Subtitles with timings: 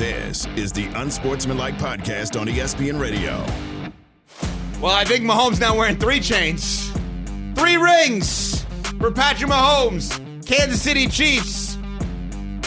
[0.00, 3.44] This is the Unsportsmanlike Podcast on ESPN Radio.
[4.80, 6.90] Well, I think Mahomes now wearing three chains,
[7.54, 8.64] three rings
[8.98, 10.08] for Patrick Mahomes,
[10.46, 11.76] Kansas City Chiefs.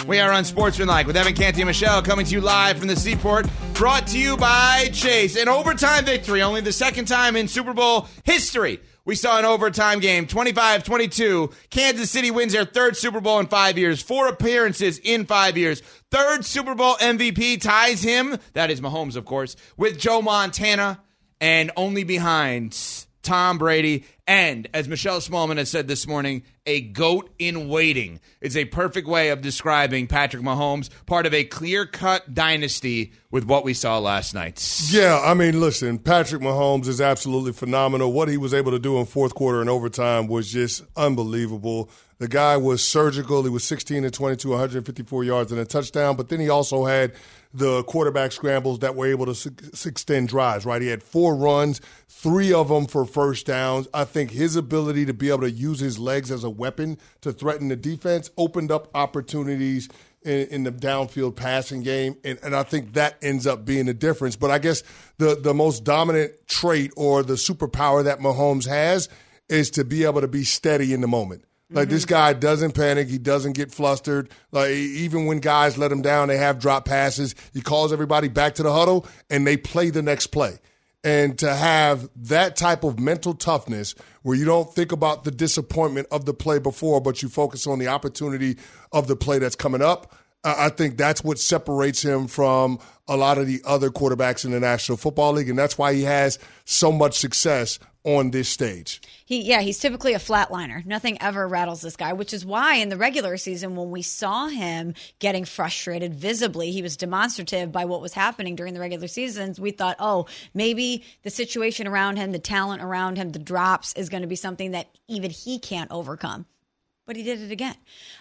[0.05, 3.47] We are Unsportsmanlike with Evan Canty and Michelle coming to you live from the Seaport,
[3.73, 5.35] brought to you by Chase.
[5.35, 8.79] An overtime victory, only the second time in Super Bowl history.
[9.05, 11.49] We saw an overtime game, 25 22.
[11.69, 15.81] Kansas City wins their third Super Bowl in five years, four appearances in five years.
[16.09, 21.01] Third Super Bowl MVP ties him, that is Mahomes, of course, with Joe Montana,
[21.41, 22.77] and only behind
[23.23, 24.05] Tom Brady.
[24.25, 29.05] And as Michelle Smallmon has said this morning, a goat in waiting is a perfect
[29.05, 33.99] way of describing Patrick Mahomes, part of a clear cut dynasty with what we saw
[33.99, 34.65] last night.
[34.89, 38.13] Yeah, I mean, listen, Patrick Mahomes is absolutely phenomenal.
[38.13, 41.89] What he was able to do in fourth quarter and overtime was just unbelievable.
[42.19, 43.43] The guy was surgical.
[43.43, 46.15] He was 16 and 22, 154 yards and a touchdown.
[46.15, 47.11] But then he also had
[47.53, 49.51] the quarterback scrambles that were able to su-
[49.85, 50.81] extend drives, right?
[50.81, 53.87] He had four runs, three of them for first downs.
[53.93, 57.31] I think his ability to be able to use his legs as a weapon to
[57.31, 59.87] threaten the defense opened up opportunities
[60.23, 62.15] in, in the downfield passing game.
[62.23, 64.35] And, and I think that ends up being the difference.
[64.35, 64.83] But I guess
[65.17, 69.09] the, the most dominant trait or the superpower that Mahomes has
[69.49, 71.43] is to be able to be steady in the moment.
[71.73, 72.13] Like this mm-hmm.
[72.13, 73.07] guy doesn't panic.
[73.07, 74.29] He doesn't get flustered.
[74.51, 77.35] Like even when guys let him down, they have drop passes.
[77.53, 80.59] He calls everybody back to the huddle and they play the next play.
[81.03, 86.07] And to have that type of mental toughness where you don't think about the disappointment
[86.11, 88.57] of the play before, but you focus on the opportunity
[88.93, 90.15] of the play that's coming up,
[90.45, 94.51] I I think that's what separates him from a lot of the other quarterbacks in
[94.51, 95.49] the National Football League.
[95.49, 99.01] And that's why he has so much success on this stage.
[99.25, 100.85] He yeah, he's typically a flatliner.
[100.85, 104.47] Nothing ever rattles this guy, which is why in the regular season when we saw
[104.47, 109.59] him getting frustrated visibly, he was demonstrative by what was happening during the regular seasons.
[109.59, 114.09] We thought, "Oh, maybe the situation around him, the talent around him, the drops is
[114.09, 116.45] going to be something that even he can't overcome."
[117.05, 117.75] But he did it again.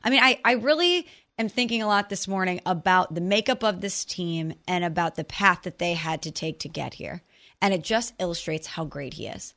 [0.05, 3.81] I mean, I I really am thinking a lot this morning about the makeup of
[3.81, 7.23] this team and about the path that they had to take to get here.
[7.61, 9.55] And it just illustrates how great he is.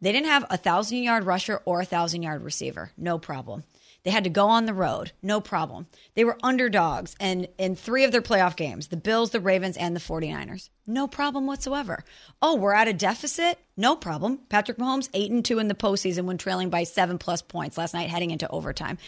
[0.00, 2.92] They didn't have a thousand yard rusher or a thousand yard receiver.
[2.96, 3.64] No problem.
[4.04, 5.12] They had to go on the road.
[5.22, 5.86] No problem.
[6.14, 9.94] They were underdogs and in three of their playoff games the Bills, the Ravens, and
[9.94, 10.70] the 49ers.
[10.86, 12.04] No problem whatsoever.
[12.40, 13.58] Oh, we're at a deficit?
[13.76, 14.38] No problem.
[14.48, 17.92] Patrick Mahomes, 8 and 2 in the postseason when trailing by seven plus points last
[17.92, 18.98] night heading into overtime.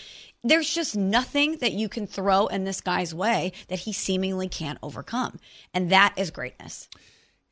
[0.42, 4.78] There's just nothing that you can throw in this guy's way that he seemingly can't
[4.82, 5.38] overcome.
[5.72, 6.88] And that is greatness.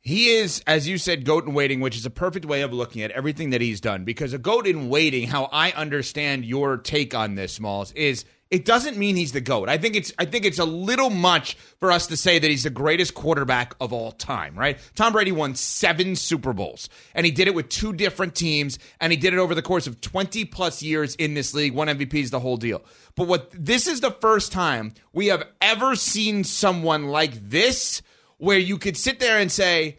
[0.01, 3.01] He is, as you said, goat in waiting, which is a perfect way of looking
[3.01, 4.05] at everything that he's done.
[4.05, 8.65] Because a goat in waiting, how I understand your take on this, Smalls, is it
[8.65, 9.69] doesn't mean he's the goat.
[9.69, 12.63] I think it's I think it's a little much for us to say that he's
[12.63, 14.79] the greatest quarterback of all time, right?
[14.95, 19.11] Tom Brady won 7 Super Bowls and he did it with two different teams and
[19.11, 21.73] he did it over the course of 20 plus years in this league.
[21.73, 22.81] One MVP is the whole deal.
[23.15, 28.01] But what this is the first time we have ever seen someone like this
[28.39, 29.97] where you could sit there and say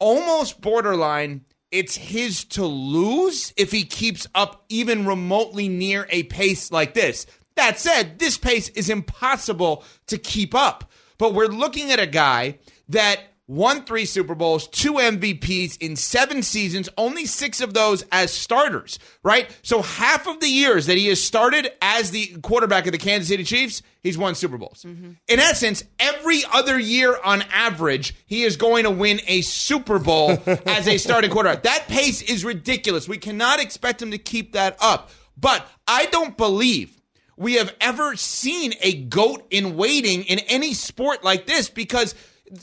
[0.00, 6.72] almost borderline it's his to lose if he keeps up even remotely near a pace
[6.72, 7.26] like this.
[7.56, 10.90] That said, this pace is impossible to keep up.
[11.18, 12.58] But we're looking at a guy
[12.88, 18.32] that won three Super Bowls, two MVPs in seven seasons, only six of those as
[18.32, 19.50] starters, right?
[19.62, 23.28] So half of the years that he has started as the quarterback of the Kansas
[23.28, 24.84] City Chiefs, he's won Super Bowls.
[24.86, 25.12] Mm-hmm.
[25.26, 30.30] In essence, every other year on average, he is going to win a Super Bowl
[30.66, 31.62] as a starting quarterback.
[31.62, 33.08] That pace is ridiculous.
[33.08, 35.10] We cannot expect him to keep that up.
[35.38, 37.00] But I don't believe
[37.38, 42.14] we have ever seen a goat in waiting in any sport like this because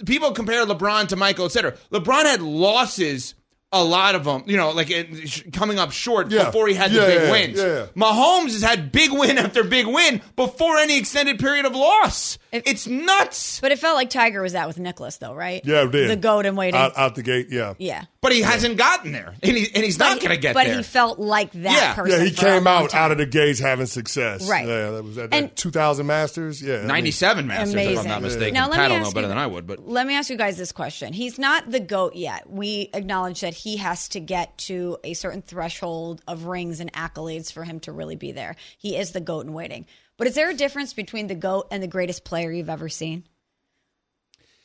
[0.06, 1.75] people compare LeBron to Michael, etc.
[1.91, 3.35] LeBron had losses,
[3.72, 6.46] a lot of them, you know, like it, coming up short Yeah.
[6.46, 7.57] before he had the big yeah, wins.
[7.57, 7.85] yeah.
[7.96, 12.37] Mahomes has had big win after big win before any extended period of loss.
[12.55, 13.59] If- it's nuts.
[13.61, 15.61] But it felt like Tiger was that with Nicklaus, though, right?
[15.66, 16.09] Yeah, it did.
[16.09, 16.79] The goat in waiting.
[16.79, 17.73] Out, out the gate, yeah.
[17.78, 18.05] yeah.
[18.22, 20.63] But he hasn't gotten there, and, he, and he's not But going to get but
[20.66, 20.73] there.
[20.73, 21.93] But he felt like that Yeah.
[21.93, 22.19] person.
[22.19, 23.02] Yeah, he for a came long out time.
[23.03, 24.49] out of the gates having success.
[24.49, 24.67] Right.
[24.67, 26.61] Yeah, that was at And- that 2000 Masters.
[26.61, 26.75] Yeah.
[26.75, 28.53] I mean, 97 Masters, if I'm not mistaken.
[28.55, 30.29] Now, let Pat me will know better you- than I would, but Let me ask
[30.29, 31.13] you guys this question.
[31.13, 32.49] He's not the GOAT yet.
[32.49, 37.51] We acknowledge that he has to get to a certain threshold of rings and accolades
[37.51, 38.55] for him to really be there.
[38.78, 39.85] He is the GOAT in waiting.
[40.17, 43.26] But is there a difference between the GOAT and the greatest player you've ever seen?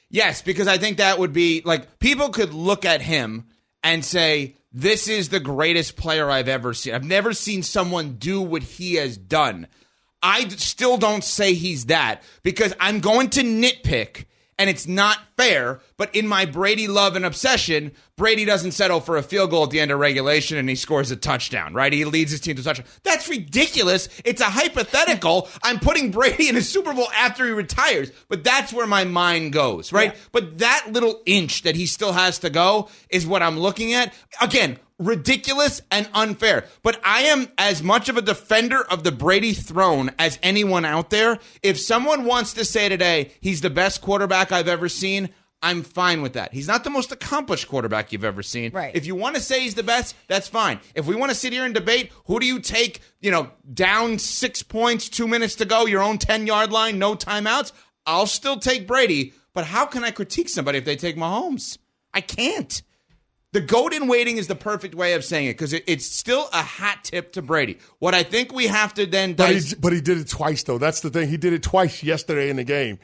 [0.08, 3.46] Yes, because I think that would be like people could look at him
[3.82, 6.94] and say, This is the greatest player I've ever seen.
[6.94, 9.68] I've never seen someone do what he has done.
[10.22, 14.26] I still don't say he's that because I'm going to nitpick
[14.58, 15.80] and it's not fair.
[15.96, 19.70] But in my Brady love and obsession, Brady doesn't settle for a field goal at
[19.70, 21.92] the end of regulation and he scores a touchdown, right?
[21.92, 22.86] He leads his team to touchdown.
[23.02, 24.08] That's ridiculous.
[24.24, 25.48] It's a hypothetical.
[25.62, 29.52] I'm putting Brady in a Super Bowl after he retires, but that's where my mind
[29.52, 30.12] goes, right?
[30.12, 30.20] Yeah.
[30.32, 34.12] But that little inch that he still has to go is what I'm looking at.
[34.40, 36.66] Again, ridiculous and unfair.
[36.82, 41.10] But I am as much of a defender of the Brady throne as anyone out
[41.10, 41.38] there.
[41.62, 45.29] If someone wants to say today he's the best quarterback I've ever seen,
[45.62, 46.52] I'm fine with that.
[46.54, 48.72] He's not the most accomplished quarterback you've ever seen.
[48.72, 48.94] Right.
[48.94, 50.80] If you want to say he's the best, that's fine.
[50.94, 54.18] If we want to sit here and debate, who do you take, you know, down
[54.18, 57.72] six points, two minutes to go, your own 10 yard line, no timeouts,
[58.06, 59.34] I'll still take Brady.
[59.52, 61.76] But how can I critique somebody if they take Mahomes?
[62.14, 62.82] I can't.
[63.52, 66.48] The goat in waiting is the perfect way of saying it because it, it's still
[66.52, 67.78] a hat tip to Brady.
[67.98, 70.62] What I think we have to then But dice- he, but he did it twice,
[70.62, 70.78] though.
[70.78, 71.28] That's the thing.
[71.28, 73.00] He did it twice yesterday in the game.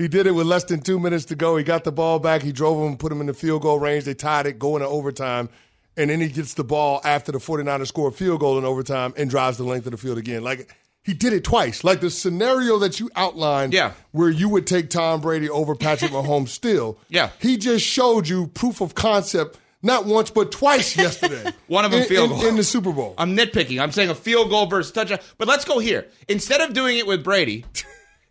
[0.00, 1.56] He did it with less than two minutes to go.
[1.58, 2.40] He got the ball back.
[2.42, 4.04] He drove him, put him in the field goal range.
[4.04, 5.50] They tied it, going to overtime.
[5.96, 9.12] And then he gets the ball after the 49ers score a field goal in overtime
[9.18, 10.42] and drives the length of the field again.
[10.42, 10.74] Like,
[11.04, 11.84] he did it twice.
[11.84, 13.92] Like the scenario that you outlined, Yeah.
[14.12, 16.98] where you would take Tom Brady over Patrick Mahomes still.
[17.10, 17.30] Yeah.
[17.38, 21.52] He just showed you proof of concept, not once, but twice yesterday.
[21.66, 22.46] One of them in, field in- goal.
[22.46, 23.14] in the Super Bowl.
[23.18, 23.82] I'm nitpicking.
[23.82, 25.18] I'm saying a field goal versus touchdown.
[25.36, 26.06] But let's go here.
[26.28, 27.66] Instead of doing it with Brady,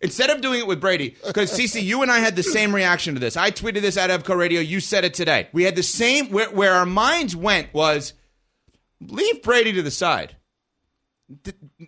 [0.02, 3.14] instead of doing it with Brady, because CC, you and I had the same reaction
[3.14, 3.38] to this.
[3.38, 4.62] I tweeted this at Evco Radio.
[4.62, 5.50] You said it today.
[5.54, 8.14] We had the same where, where our minds went was
[9.02, 10.36] leave Brady to the side.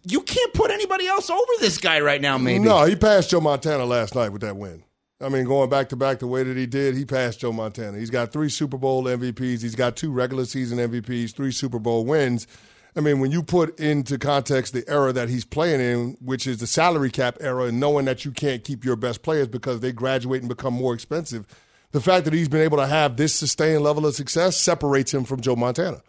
[0.06, 2.38] You can't put anybody else over this guy right now.
[2.38, 4.84] Maybe No, he passed Joe Montana last night with that win.
[5.20, 7.98] I mean, going back to back the way that he did, he passed Joe Montana.
[7.98, 9.62] He's got three Super Bowl MVPs.
[9.62, 12.48] He's got two regular season MVPs, three Super Bowl wins.
[12.96, 16.58] I mean, when you put into context the era that he's playing in, which is
[16.58, 19.94] the salary cap era, and knowing that you can't keep your best players because they
[19.94, 21.46] graduate and become more expensive,
[21.92, 25.24] the fact that he's been able to have this sustained level of success separates him
[25.24, 26.02] from Joe Montana.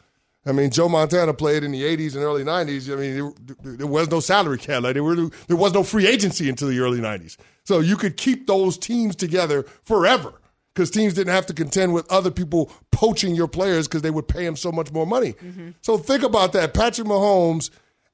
[0.44, 2.92] I mean, Joe Montana played in the 80s and early 90s.
[2.92, 3.32] I mean,
[3.62, 4.82] there, there was no salary cap.
[4.82, 5.14] Like, there, were,
[5.46, 7.36] there was no free agency until the early 90s.
[7.62, 10.34] So you could keep those teams together forever
[10.74, 14.28] because teams didn't have to contend with other people poaching your players because they would
[14.28, 15.34] pay them so much more money.
[15.34, 15.70] Mm-hmm.
[15.82, 16.74] So think about that.
[16.74, 17.70] Patrick Mahomes,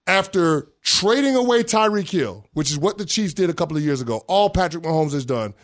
[0.06, 4.00] after trading away Tyreek Hill, which is what the Chiefs did a couple of years
[4.00, 5.54] ago, all Patrick Mahomes has done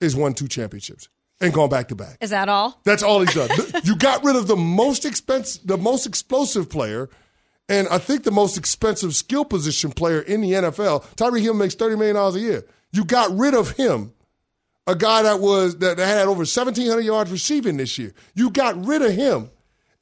[0.00, 1.08] is won two championships
[1.40, 2.18] and gone back to back.
[2.20, 2.80] Is that all?
[2.84, 3.48] That's all he's done.
[3.84, 7.08] you got rid of the most expensive, the most explosive player,
[7.68, 11.04] and I think the most expensive skill position player in the NFL.
[11.16, 12.64] Tyreek Hill makes thirty million dollars a year.
[12.92, 14.12] You got rid of him,
[14.86, 18.12] a guy that was that had over seventeen hundred yards receiving this year.
[18.34, 19.50] You got rid of him,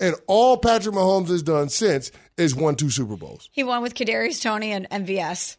[0.01, 3.49] and all Patrick Mahomes has done since is won two Super Bowls.
[3.53, 5.57] He won with Kadarius Toney and MVS.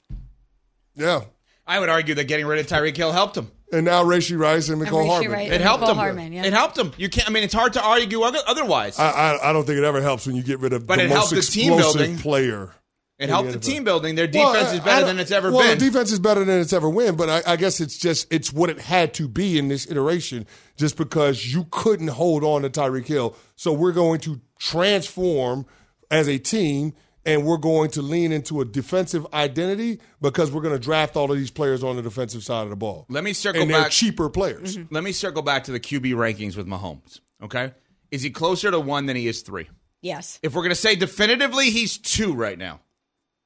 [0.96, 1.22] Yeah,
[1.66, 3.50] I would argue that getting rid of Tyreek Hill helped him.
[3.72, 5.32] and now Rashee Rice and Mecole Rashee Hardman.
[5.32, 5.52] Rice.
[5.52, 5.96] It helped Mecole him.
[5.98, 6.46] Hardman, yeah.
[6.46, 6.92] It helped him.
[6.98, 7.28] You can't.
[7.28, 9.00] I mean, it's hard to argue otherwise.
[9.00, 11.06] I, I, I don't think it ever helps when you get rid of But the
[11.06, 12.18] it most helped the team explosive building.
[12.18, 12.72] player.
[13.20, 14.16] It in helped the the team building.
[14.16, 15.58] Their Well, defense I- is better than it's ever been.
[15.58, 15.78] well, been.
[15.80, 18.52] the defense is better than it's ever been, but I, I guess it's just it's
[18.52, 20.46] what it had to be in this iteration,
[20.78, 23.36] just because you couldn't hold on to Tyreek Hill.
[23.56, 25.66] So we're going to transform
[26.12, 26.94] as a team,
[27.26, 31.32] and we're going to lean into a defensive identity because we're going to draft all
[31.32, 33.06] of these players on the defensive side of the ball.
[33.10, 33.92] Let me circle and back.
[33.92, 34.76] cheaper players.
[34.78, 34.94] Mm-hmm.
[34.94, 37.20] Let me circle back to the QB rankings with Mahomes.
[37.42, 37.72] Okay,
[38.12, 39.70] is he closer to one than he is three?
[40.02, 40.40] Yes.
[40.44, 42.82] If we're gonna say definitively, he's two right now.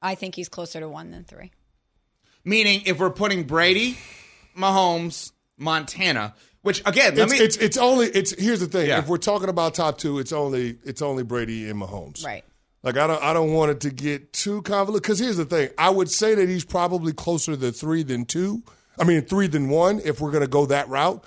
[0.00, 1.50] I think he's closer to one than three.
[2.44, 3.98] Meaning, if we're putting Brady,
[4.56, 7.38] Mahomes, Montana, which again, let It's, me.
[7.44, 8.88] it's it's only it's here's the thing.
[8.88, 8.98] Yeah.
[8.98, 12.24] If we're talking about top two, it's only it's only Brady and Mahomes.
[12.24, 12.44] Right.
[12.82, 15.70] Like I don't I don't want it to get too convoluted because here's the thing.
[15.76, 18.62] I would say that he's probably closer to three than two.
[18.98, 21.24] I mean three than one if we're going to go that route.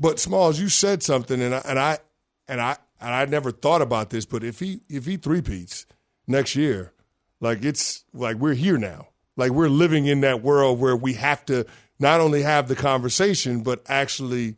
[0.00, 1.98] But Smalls, you said something, and I, and I
[2.46, 4.26] and I and I never thought about this.
[4.26, 5.86] But if he if he three-peats
[6.28, 6.92] next year,
[7.40, 9.08] like it's like we're here now.
[9.36, 11.64] Like we're living in that world where we have to
[11.98, 14.56] not only have the conversation but actually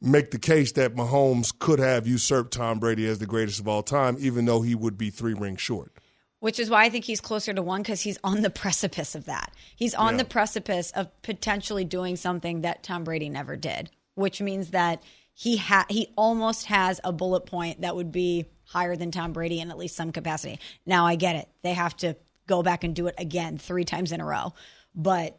[0.00, 3.82] make the case that Mahomes could have usurped Tom Brady as the greatest of all
[3.82, 5.92] time, even though he would be three rings short.
[6.40, 9.24] Which is why I think he's closer to one because he's on the precipice of
[9.24, 9.52] that.
[9.74, 10.18] He's on Yeah.
[10.18, 15.56] the precipice of potentially doing something that Tom Brady never did, which means that he
[15.56, 19.70] ha- he almost has a bullet point that would be higher than Tom Brady in
[19.70, 20.60] at least some capacity.
[20.84, 24.12] Now I get it; they have to go back and do it again three times
[24.12, 24.52] in a row,
[24.94, 25.38] but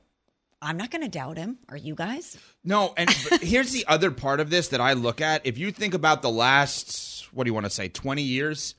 [0.62, 1.60] I'm not going to doubt him.
[1.70, 2.38] Are you guys?
[2.64, 3.10] No, and
[3.42, 5.46] here's the other part of this that I look at.
[5.46, 8.76] If you think about the last, what do you want to say, 20 years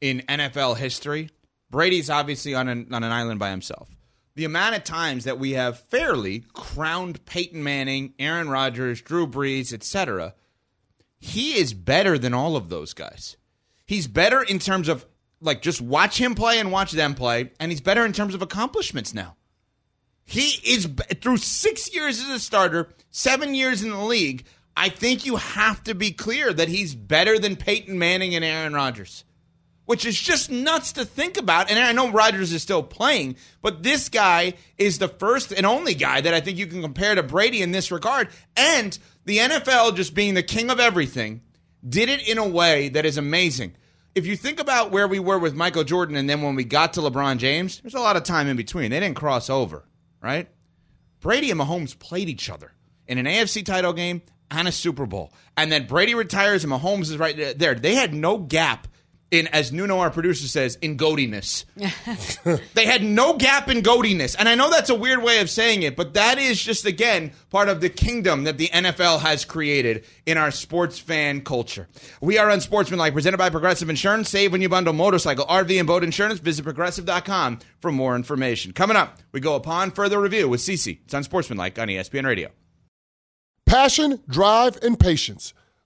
[0.00, 1.30] in NFL history,
[1.70, 3.88] Brady's obviously on an, on an island by himself.
[4.34, 9.72] the amount of times that we have fairly crowned Peyton Manning, Aaron Rodgers, Drew Brees,
[9.72, 10.34] etc.,
[11.18, 13.36] he is better than all of those guys.
[13.90, 15.04] He's better in terms of
[15.40, 18.40] like just watch him play and watch them play, and he's better in terms of
[18.40, 19.34] accomplishments now.
[20.22, 20.88] He is
[21.20, 24.44] through six years as a starter, seven years in the league.
[24.76, 28.74] I think you have to be clear that he's better than Peyton Manning and Aaron
[28.74, 29.24] Rodgers,
[29.86, 31.68] which is just nuts to think about.
[31.68, 35.94] And I know Rodgers is still playing, but this guy is the first and only
[35.94, 38.28] guy that I think you can compare to Brady in this regard.
[38.56, 41.40] And the NFL, just being the king of everything,
[41.88, 43.74] did it in a way that is amazing.
[44.14, 46.94] If you think about where we were with Michael Jordan and then when we got
[46.94, 48.90] to LeBron James, there's a lot of time in between.
[48.90, 49.84] They didn't cross over,
[50.20, 50.48] right?
[51.20, 52.72] Brady and Mahomes played each other
[53.06, 55.32] in an AFC title game and a Super Bowl.
[55.56, 57.74] And then Brady retires and Mahomes is right there.
[57.74, 58.88] They had no gap
[59.30, 61.64] in, as Nuno, our producer says, in goatiness.
[62.74, 64.34] they had no gap in goatiness.
[64.38, 67.32] And I know that's a weird way of saying it, but that is just, again,
[67.50, 71.88] part of the kingdom that the NFL has created in our sports fan culture.
[72.20, 74.28] We are Unsportsmanlike, presented by Progressive Insurance.
[74.28, 76.40] Save when you bundle motorcycle, RV, and boat insurance.
[76.40, 78.72] Visit progressive.com for more information.
[78.72, 80.98] Coming up, we go upon further review with CC.
[81.04, 82.50] It's Unsportsmanlike on ESPN Radio.
[83.66, 85.54] Passion, drive, and patience.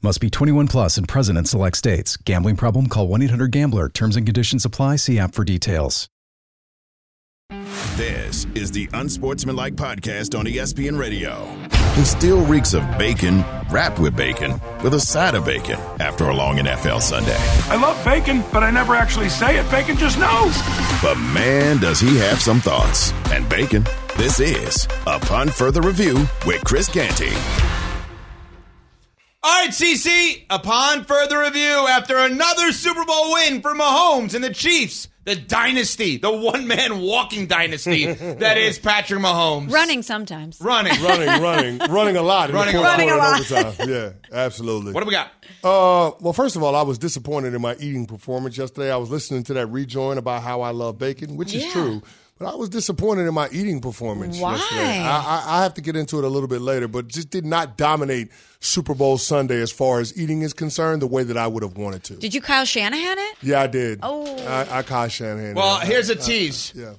[0.00, 2.16] Must be 21 plus and present in select states.
[2.16, 2.86] Gambling problem?
[2.88, 3.88] Call 1 800 GAMBLER.
[3.88, 4.94] Terms and conditions apply.
[4.96, 6.08] See app for details.
[7.96, 11.46] This is the Unsportsmanlike podcast on ESPN Radio.
[11.94, 16.34] He still reeks of bacon, wrapped with bacon, with a side of bacon after a
[16.36, 17.36] long NFL Sunday.
[17.68, 19.68] I love bacon, but I never actually say it.
[19.68, 20.56] Bacon just knows.
[21.02, 23.12] But man, does he have some thoughts.
[23.32, 23.84] And bacon.
[24.16, 27.32] This is Upon Further Review with Chris Canty.
[29.48, 34.52] All right, CC, upon further review, after another Super Bowl win for Mahomes and the
[34.52, 39.72] Chiefs, the dynasty, the one man walking dynasty that is Patrick Mahomes.
[39.72, 40.60] Running sometimes.
[40.60, 40.92] Running.
[41.02, 42.98] running, running, running a lot in Running the a lot.
[42.98, 43.88] Running a and overtime.
[43.88, 44.92] Yeah, absolutely.
[44.92, 45.28] What do we got?
[45.64, 48.92] Uh, well, first of all, I was disappointed in my eating performance yesterday.
[48.92, 52.02] I was listening to that rejoin about how I love bacon, which is true.
[52.38, 54.52] But I was disappointed in my eating performance Why?
[54.52, 55.00] yesterday.
[55.00, 57.44] I, I, I have to get into it a little bit later, but just did
[57.44, 58.30] not dominate
[58.60, 61.76] Super Bowl Sunday as far as eating is concerned the way that I would have
[61.76, 62.14] wanted to.
[62.14, 63.36] Did you Kyle Shanahan it?
[63.42, 64.00] yeah, I did.
[64.04, 64.36] Oh.
[64.46, 65.54] I, I caught Shanahan.
[65.54, 66.72] Well, I- here's a I- tease.
[66.76, 66.94] yeah.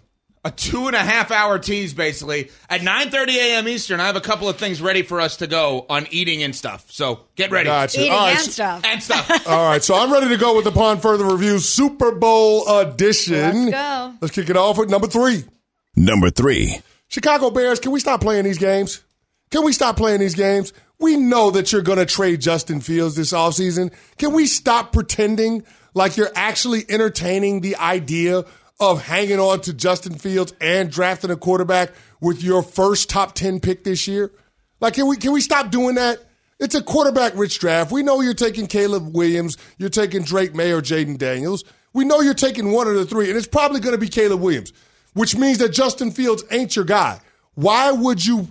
[0.45, 2.49] A two and a half hour tease, basically.
[2.69, 3.67] At 9.30 a.m.
[3.67, 6.55] Eastern, I have a couple of things ready for us to go on eating and
[6.55, 6.85] stuff.
[6.89, 7.65] So get ready.
[7.67, 7.99] Gotcha.
[7.99, 8.81] Eating All right, and so- stuff.
[8.85, 9.29] And stuff.
[9.47, 13.65] All right, so I'm ready to go with upon further review Super Bowl edition.
[13.65, 14.13] Let's go.
[14.21, 15.43] Let's kick it off with number three.
[15.95, 16.79] Number three.
[17.09, 19.03] Chicago Bears, can we stop playing these games?
[19.51, 20.71] Can we stop playing these games?
[20.99, 23.91] We know that you're going to trade Justin Fields this offseason.
[24.17, 28.45] Can we stop pretending like you're actually entertaining the idea
[28.79, 33.59] of hanging on to Justin Fields and drafting a quarterback with your first top 10
[33.59, 34.31] pick this year?
[34.79, 36.19] Like, can we, can we stop doing that?
[36.59, 37.91] It's a quarterback rich draft.
[37.91, 41.63] We know you're taking Caleb Williams, you're taking Drake Maye or Jayden Daniels.
[41.93, 44.41] We know you're taking one of the three, and it's probably going to be Caleb
[44.41, 44.73] Williams,
[45.13, 47.19] which means that Justin Fields ain't your guy.
[47.55, 48.47] Why would you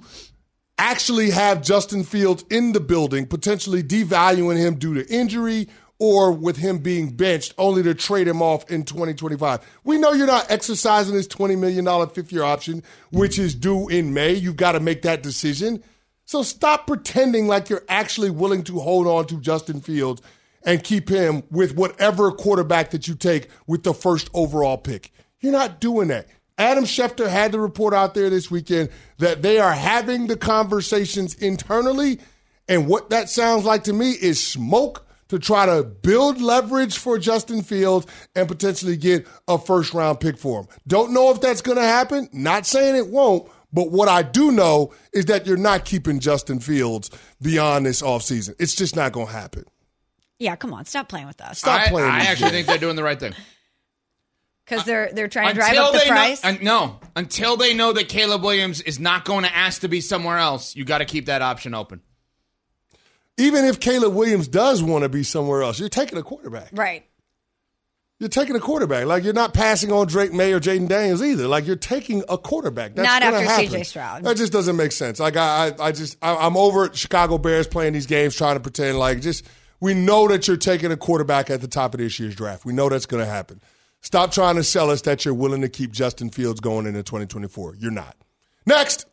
[0.76, 6.56] actually have Justin Fields in the building, potentially devaluing him due to injury or with
[6.56, 9.60] him being benched, only to trade him off in 2025?
[9.84, 14.14] We know you're not exercising his $20 million fifth year option, which is due in
[14.14, 14.34] May.
[14.34, 15.82] You've got to make that decision.
[16.24, 20.20] So stop pretending like you're actually willing to hold on to Justin Fields
[20.62, 25.10] and keep him with whatever quarterback that you take with the first overall pick.
[25.40, 26.26] You're not doing that.
[26.58, 31.34] Adam Schefter had the report out there this weekend that they are having the conversations
[31.34, 32.18] internally.
[32.68, 37.18] And what that sounds like to me is smoke to try to build leverage for
[37.18, 40.68] Justin Fields and potentially get a first round pick for him.
[40.86, 42.28] Don't know if that's going to happen.
[42.32, 43.50] Not saying it won't.
[43.72, 47.10] But what I do know is that you're not keeping Justin Fields
[47.42, 48.54] beyond this offseason.
[48.58, 49.64] It's just not going to happen.
[50.38, 51.58] Yeah, come on, stop playing with us.
[51.58, 52.08] Stop I, playing.
[52.08, 52.50] I with actually me.
[52.52, 53.34] think they're doing the right thing.
[54.64, 56.44] Because they're they're trying to drive Until up the they price.
[56.44, 59.88] Know, uh, no, until they know that Caleb Williams is not going to ask to
[59.88, 62.02] be somewhere else, you got to keep that option open.
[63.38, 66.68] Even if Caleb Williams does want to be somewhere else, you're taking a quarterback.
[66.72, 67.04] right.
[68.20, 69.06] You're taking a quarterback.
[69.06, 71.46] Like you're not passing on Drake Maye or Jayden Daniels either.
[71.46, 72.96] Like you're taking a quarterback.
[72.96, 73.68] That's Not gonna after happen.
[73.68, 73.82] C.J.
[73.84, 74.24] Stroud.
[74.24, 75.20] That just doesn't make sense.
[75.20, 76.96] Like I, I, I just, I, I'm over it.
[76.96, 79.46] Chicago Bears playing these games, trying to pretend like just.
[79.80, 82.64] We know that you're taking a quarterback at the top of this year's draft.
[82.64, 83.60] We know that's going to happen.
[84.00, 87.76] Stop trying to sell us that you're willing to keep Justin Fields going into 2024.
[87.76, 88.16] You're not.
[88.66, 89.06] Next.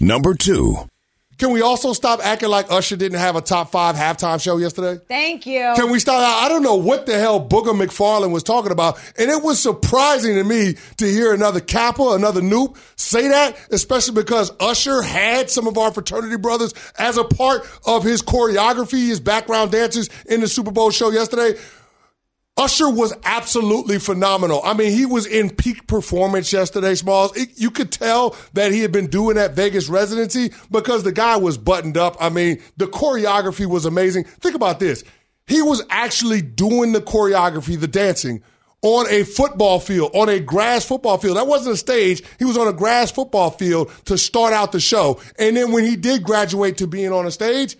[0.00, 0.88] Number two.
[1.38, 5.00] Can we also stop acting like Usher didn't have a top five halftime show yesterday?
[5.06, 5.72] Thank you.
[5.76, 6.42] Can we start out?
[6.42, 8.98] I don't know what the hell Booger McFarland was talking about.
[9.16, 14.14] And it was surprising to me to hear another Kappa, another Nupe say that, especially
[14.14, 19.20] because Usher had some of our fraternity brothers as a part of his choreography, his
[19.20, 21.56] background dancers in the Super Bowl show yesterday.
[22.58, 24.60] Usher was absolutely phenomenal.
[24.64, 27.34] I mean, he was in peak performance yesterday, Smalls.
[27.36, 31.36] It, you could tell that he had been doing that Vegas residency because the guy
[31.36, 32.16] was buttoned up.
[32.18, 34.24] I mean, the choreography was amazing.
[34.24, 35.04] Think about this.
[35.46, 38.42] He was actually doing the choreography, the dancing,
[38.82, 41.36] on a football field, on a grass football field.
[41.36, 42.22] That wasn't a stage.
[42.40, 45.20] He was on a grass football field to start out the show.
[45.38, 47.76] And then when he did graduate to being on a stage,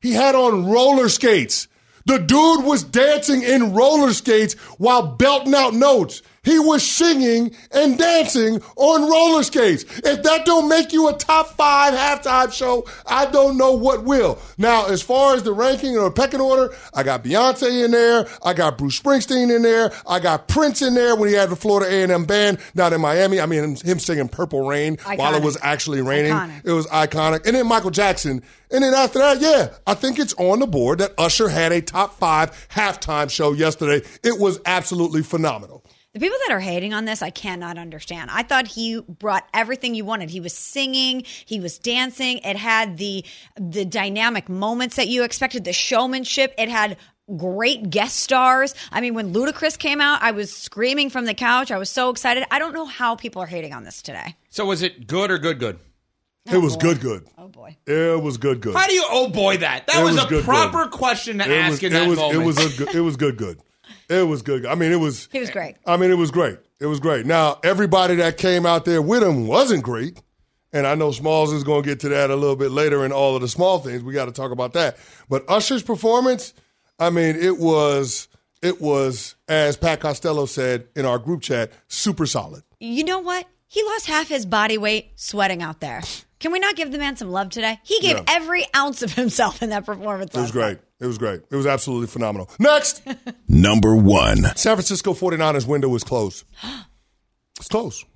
[0.00, 1.66] he had on roller skates.
[2.06, 6.22] The dude was dancing in roller skates while belting out notes.
[6.42, 9.84] He was singing and dancing on roller skates.
[9.98, 14.38] If that don't make you a top five halftime show, I don't know what will.
[14.56, 18.26] Now, as far as the ranking or pecking order, I got Beyonce in there.
[18.42, 19.92] I got Bruce Springsteen in there.
[20.06, 23.38] I got Prince in there when he had the Florida A&M band down in Miami.
[23.38, 26.32] I mean, him singing Purple Rain while it was actually raining.
[26.32, 26.62] Iconic.
[26.64, 27.46] It was iconic.
[27.46, 28.42] And then Michael Jackson.
[28.72, 31.82] And then after that, yeah, I think it's on the board that Usher had a
[31.82, 34.06] top five halftime show yesterday.
[34.22, 35.84] It was absolutely phenomenal.
[36.12, 38.30] The people that are hating on this, I cannot understand.
[38.32, 40.30] I thought he brought everything you wanted.
[40.30, 42.38] He was singing, he was dancing.
[42.38, 43.24] It had the
[43.56, 46.52] the dynamic moments that you expected, the showmanship.
[46.58, 46.96] It had
[47.36, 48.74] great guest stars.
[48.90, 51.70] I mean, when Ludacris came out, I was screaming from the couch.
[51.70, 52.44] I was so excited.
[52.50, 54.34] I don't know how people are hating on this today.
[54.48, 55.78] So was it good or good good?
[56.50, 57.24] it was oh, good, good.
[57.38, 57.76] Oh boy.
[57.86, 58.74] It was good, good.
[58.74, 59.86] How do you oh boy that?
[59.86, 60.90] That was, was a good, proper good.
[60.90, 62.42] question to it ask was, in it that was, moment.
[62.42, 63.60] It was, a good, it was good, good.
[64.10, 64.66] It was good.
[64.66, 65.28] I mean, it was.
[65.32, 65.76] He was great.
[65.86, 66.58] I mean, it was great.
[66.80, 67.24] It was great.
[67.26, 70.20] Now, everybody that came out there with him wasn't great.
[70.72, 73.10] And I know Smalls is going to get to that a little bit later in
[73.12, 74.02] all of the small things.
[74.02, 74.96] We got to talk about that.
[75.28, 76.54] But Usher's performance,
[76.98, 78.28] I mean, it was,
[78.62, 82.62] it was, as Pat Costello said in our group chat, super solid.
[82.78, 83.46] You know what?
[83.66, 86.02] He lost half his body weight sweating out there.
[86.38, 87.78] Can we not give the man some love today?
[87.82, 88.24] He gave Yeah.
[88.28, 90.34] every ounce of himself in that performance.
[90.34, 90.78] It was great.
[91.00, 91.40] It was great.
[91.50, 92.50] It was absolutely phenomenal.
[92.58, 93.02] Next,
[93.48, 94.44] Number one.
[94.56, 96.44] San Francisco 49ers window is closed.
[97.58, 98.06] It's closed.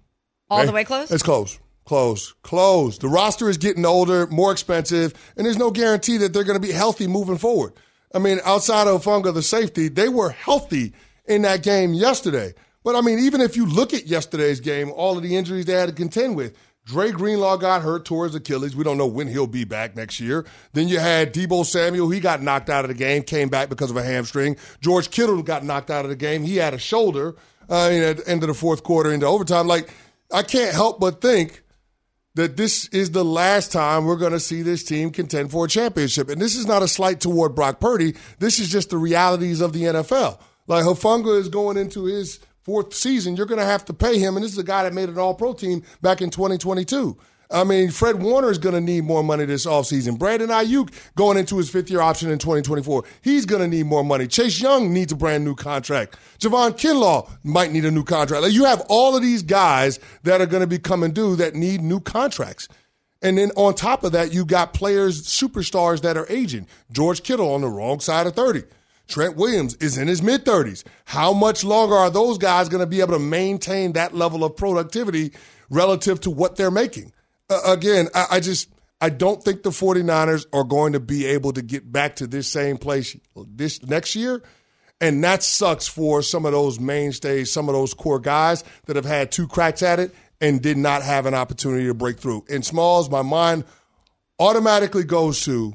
[0.49, 1.12] All the way closed?
[1.12, 1.59] It's closed.
[1.85, 2.33] Closed.
[2.42, 3.03] Closed.
[3.03, 6.66] The roster is getting older, more expensive, and there's no guarantee that they're going to
[6.66, 7.75] be healthy moving forward.
[8.14, 10.94] I mean, outside of Funga, the safety, they were healthy
[11.27, 12.55] in that game yesterday.
[12.85, 15.75] But I mean, even if you look at yesterday's game, all of the injuries they
[15.75, 18.77] had to contend with, Dre Greenlaw got hurt towards Achilles.
[18.77, 20.44] We don't know when he'll be back next year.
[20.75, 22.11] Then you had Deebo Samuel.
[22.11, 24.57] He got knocked out of the game, came back because of a hamstring.
[24.81, 26.42] George Kittle got knocked out of the game.
[26.42, 27.37] He had a shoulder
[27.70, 29.66] uh, at the end of the fourth quarter into overtime.
[29.66, 29.90] Like,
[30.31, 31.62] I can't help but think
[32.35, 35.68] that this is the last time we're going to see this team contend for a
[35.68, 36.29] championship.
[36.29, 38.14] And this is not a slight toward Brock Purdy.
[38.40, 40.38] This is just the realities of the NFL.
[40.66, 43.37] Like Hufanga is going into his fourth season.
[43.37, 44.37] You're going to have to pay him.
[44.37, 47.16] And this is a guy that made an all pro team back in 2022.
[47.50, 50.18] I mean, Fred Warner is going to need more money this offseason.
[50.18, 53.05] Brandon Aiyuk going into his fifth year option in 2024.
[53.22, 54.27] He's going to need more money.
[54.27, 56.16] Chase Young needs a brand new contract.
[56.38, 58.42] Javon Kinlaw might need a new contract.
[58.42, 61.55] Like you have all of these guys that are going to be coming due that
[61.55, 62.66] need new contracts.
[63.22, 66.66] And then on top of that, you got players, superstars that are aging.
[66.92, 68.64] George Kittle on the wrong side of 30.
[69.07, 70.85] Trent Williams is in his mid 30s.
[71.05, 74.57] How much longer are those guys going to be able to maintain that level of
[74.57, 75.33] productivity
[75.71, 77.12] relative to what they're making?
[77.51, 78.69] Uh, again, I, I just
[79.01, 82.49] I don't think the 49ers are going to be able to get back to this
[82.49, 84.43] same place this next year.
[85.01, 89.05] And that sucks for some of those mainstays, some of those core guys that have
[89.05, 92.45] had two cracks at it and did not have an opportunity to break through.
[92.49, 93.64] In Smalls, my mind
[94.38, 95.75] automatically goes to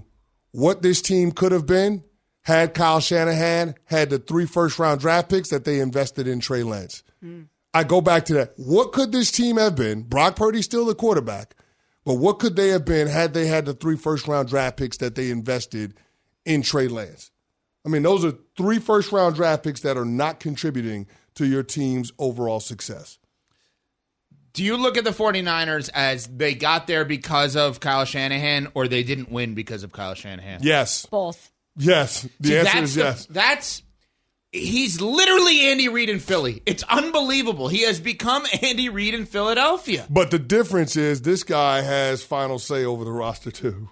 [0.52, 2.04] what this team could have been
[2.44, 6.64] had Kyle Shanahan had the three first round draft picks that they invested in Trey
[6.64, 7.04] Lance.
[7.24, 7.48] Mm.
[7.74, 8.54] I go back to that.
[8.58, 10.04] What could this team have been?
[10.04, 11.56] Brock Purdy's still the quarterback,
[12.04, 14.98] but what could they have been had they had the three first round draft picks
[14.98, 15.94] that they invested
[16.46, 17.32] in Trey Lance?
[17.86, 21.64] I mean, those are three first round draft picks that are not contributing to your
[21.64, 23.20] team's overall success.
[24.54, 28.88] Do you look at the 49ers as they got there because of Kyle Shanahan or
[28.88, 30.60] they didn't win because of Kyle Shanahan?
[30.64, 31.06] Yes.
[31.06, 31.52] Both.
[31.80, 32.28] Yes.
[32.40, 33.26] The See, answer is the, yes.
[33.28, 33.84] That's
[34.52, 36.62] he's literally Andy Reid in Philly.
[36.66, 37.68] It's unbelievable.
[37.68, 40.06] He has become Andy Reid in Philadelphia.
[40.10, 43.90] But the difference is this guy has final say over the roster too.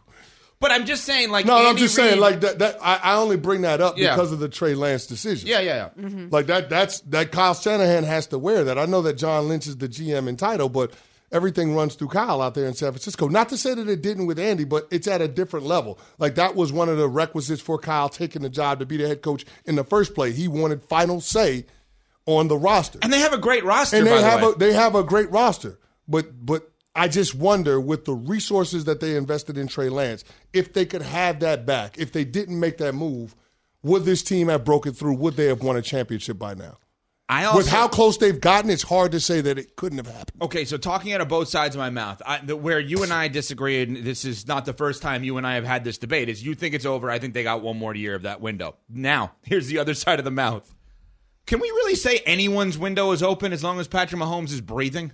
[0.60, 2.60] But I'm just saying, like, no, Andy I'm just Reid, saying, like that.
[2.60, 4.16] that I, I, only bring that up yeah.
[4.16, 5.48] because of the Trey Lance decision.
[5.48, 6.04] Yeah, yeah, yeah.
[6.04, 6.30] Mm-hmm.
[6.32, 6.68] Like that.
[6.68, 7.32] That's that.
[7.32, 8.80] Kyle Shanahan has to wear that.
[8.80, 10.94] I know that John Lynch is the GM in title, but
[11.32, 13.28] everything runs through Kyle out there in San Francisco.
[13.28, 16.00] Not to say that it didn't with Andy, but it's at a different level.
[16.18, 19.08] Like that was one of the requisites for Kyle taking the job to be the
[19.08, 20.36] head coach in the first place.
[20.36, 21.66] He wanted final say
[22.26, 23.98] on the roster, and they have a great roster.
[23.98, 26.72] And they have the a they have a great roster, but but.
[27.00, 31.04] I just wonder with the resources that they invested in Trey Lance, if they could
[31.04, 33.36] have that back, if they didn't make that move,
[33.84, 35.14] would this team have broken through?
[35.18, 36.80] Would they have won a championship by now?
[37.30, 40.08] I also, With how close they've gotten, it's hard to say that it couldn't have
[40.08, 40.42] happened.
[40.42, 43.12] Okay, so talking out of both sides of my mouth, I, the, where you and
[43.12, 45.98] I disagree, and this is not the first time you and I have had this
[45.98, 47.12] debate, is you think it's over.
[47.12, 48.78] I think they got one more year of that window.
[48.88, 50.74] Now, here's the other side of the mouth.
[51.48, 55.12] Can we really say anyone's window is open as long as Patrick Mahomes is breathing?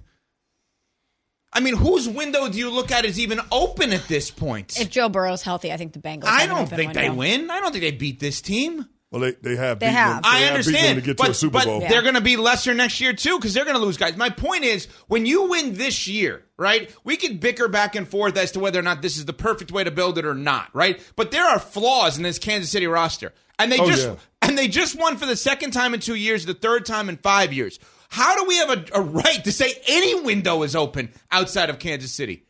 [1.52, 4.80] I mean, whose window do you look at is even open at this point?
[4.80, 6.26] If Joe Burrow's healthy, I think the Bengals.
[6.26, 7.02] I don't think window.
[7.02, 7.52] they win.
[7.52, 8.88] I don't think they beat this team.
[9.13, 9.78] Well, they, they have.
[9.78, 10.23] They have.
[10.23, 10.95] Them, they I have understand.
[10.95, 11.80] to get but, to a Super but Bowl.
[11.82, 14.17] they're going to be lesser next year too because they're going to lose guys.
[14.17, 16.91] My point is, when you win this year, right?
[17.04, 19.71] We can bicker back and forth as to whether or not this is the perfect
[19.71, 20.99] way to build it or not, right?
[21.15, 24.15] But there are flaws in this Kansas City roster, and they oh, just yeah.
[24.41, 27.17] and they just won for the second time in two years, the third time in
[27.17, 27.80] five years.
[28.10, 31.78] How do we have a, a right to say any window is open outside of
[31.78, 32.47] Kansas City?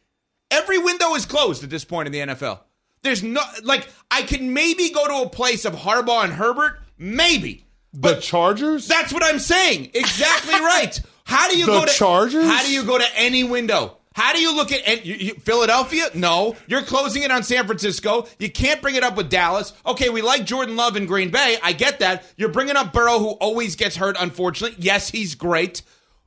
[0.50, 2.60] Every window is closed at this point in the NFL.
[3.04, 7.66] There's no like I can maybe go to a place of Harbaugh and Herbert Maybe.
[7.94, 8.88] But the Chargers?
[8.88, 9.92] That's what I'm saying.
[9.94, 11.00] Exactly right.
[11.26, 12.46] How do you the go to Chargers?
[12.46, 13.98] How do you go to any window?
[14.16, 16.06] How do you look at you, you, Philadelphia?
[16.14, 18.28] No, you're closing it on San Francisco.
[18.38, 19.74] You can't bring it up with Dallas.
[19.86, 21.58] Okay, we like Jordan Love in Green Bay.
[21.64, 22.24] I get that.
[22.38, 24.16] You're bringing up Burrow, who always gets hurt.
[24.20, 25.82] Unfortunately, yes, he's great.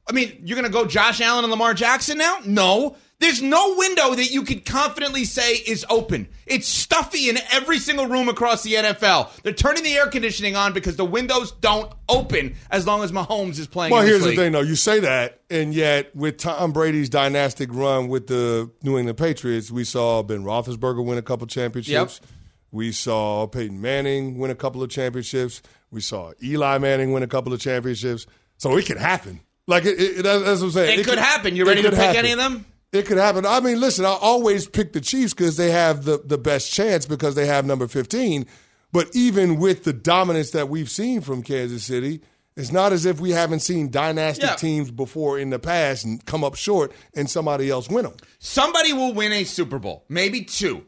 [0.08, 2.38] I mean, you're going to go Josh Allen and Lamar Jackson now?
[2.44, 2.96] No.
[3.18, 6.28] There's no window that you could confidently say is open.
[6.44, 9.40] It's stuffy in every single room across the NFL.
[9.42, 13.58] They're turning the air conditioning on because the windows don't open as long as Mahomes
[13.58, 13.90] is playing.
[13.90, 14.36] Well, here's league.
[14.36, 14.60] the thing, though.
[14.60, 19.70] You say that, and yet with Tom Brady's dynastic run with the New England Patriots,
[19.70, 22.20] we saw Ben Roethlisberger win a couple championships.
[22.20, 22.30] Yep.
[22.70, 25.62] We saw Peyton Manning win a couple of championships.
[25.90, 28.26] We saw Eli Manning win a couple of championships.
[28.58, 29.40] So it could happen.
[29.66, 30.90] Like it, it, that's what I'm saying.
[30.90, 31.56] It, it could, could, happen.
[31.56, 32.16] You ready to pick happen.
[32.16, 32.66] any of them?
[32.96, 33.44] It could happen.
[33.46, 37.06] I mean, listen, I always pick the Chiefs because they have the, the best chance
[37.06, 38.46] because they have number 15.
[38.92, 42.22] But even with the dominance that we've seen from Kansas City,
[42.56, 44.56] it's not as if we haven't seen dynastic yeah.
[44.56, 48.14] teams before in the past and come up short and somebody else win them.
[48.38, 50.86] Somebody will win a Super Bowl, maybe two.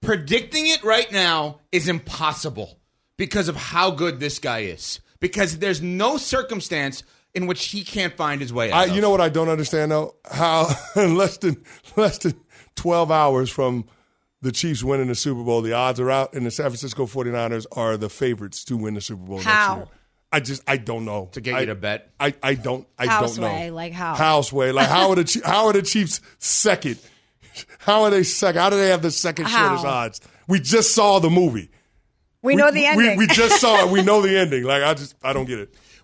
[0.00, 2.80] Predicting it right now is impossible
[3.18, 5.00] because of how good this guy is.
[5.20, 8.88] Because there's no circumstance in which he can't find his way out.
[8.88, 10.14] I, you know what I don't understand though?
[10.30, 11.62] How less than
[11.96, 12.34] less than
[12.76, 13.86] 12 hours from
[14.42, 17.64] the Chiefs winning the Super Bowl, the odds are out, and the San Francisco 49ers
[17.72, 19.76] are the favorites to win the Super Bowl how?
[19.76, 19.98] next year.
[20.34, 22.10] I just I don't know to get I, you to bet.
[22.18, 25.42] I, I don't I House don't know way, like how houseway like how are the
[25.44, 26.98] how are the Chiefs second?
[27.78, 28.60] How are they second?
[28.60, 29.68] How do they have the second how?
[29.68, 30.20] shortest odds?
[30.48, 31.70] We just saw the movie.
[32.40, 33.18] We, we know the ending.
[33.18, 33.90] We, we just saw it.
[33.90, 34.64] We know the ending.
[34.64, 35.74] Like I just I don't get it.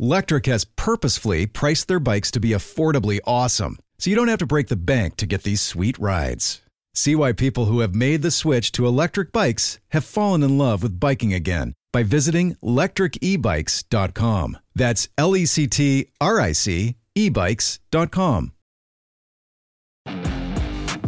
[0.00, 4.46] Lectric has purposefully priced their bikes to be affordably awesome, so you don't have to
[4.46, 6.62] break the bank to get these sweet rides.
[6.94, 10.84] See why people who have made the switch to electric bikes have fallen in love
[10.84, 14.58] with biking again by visiting lectricebikes.com.
[14.72, 18.52] That's L E C T R I C ebikes.com.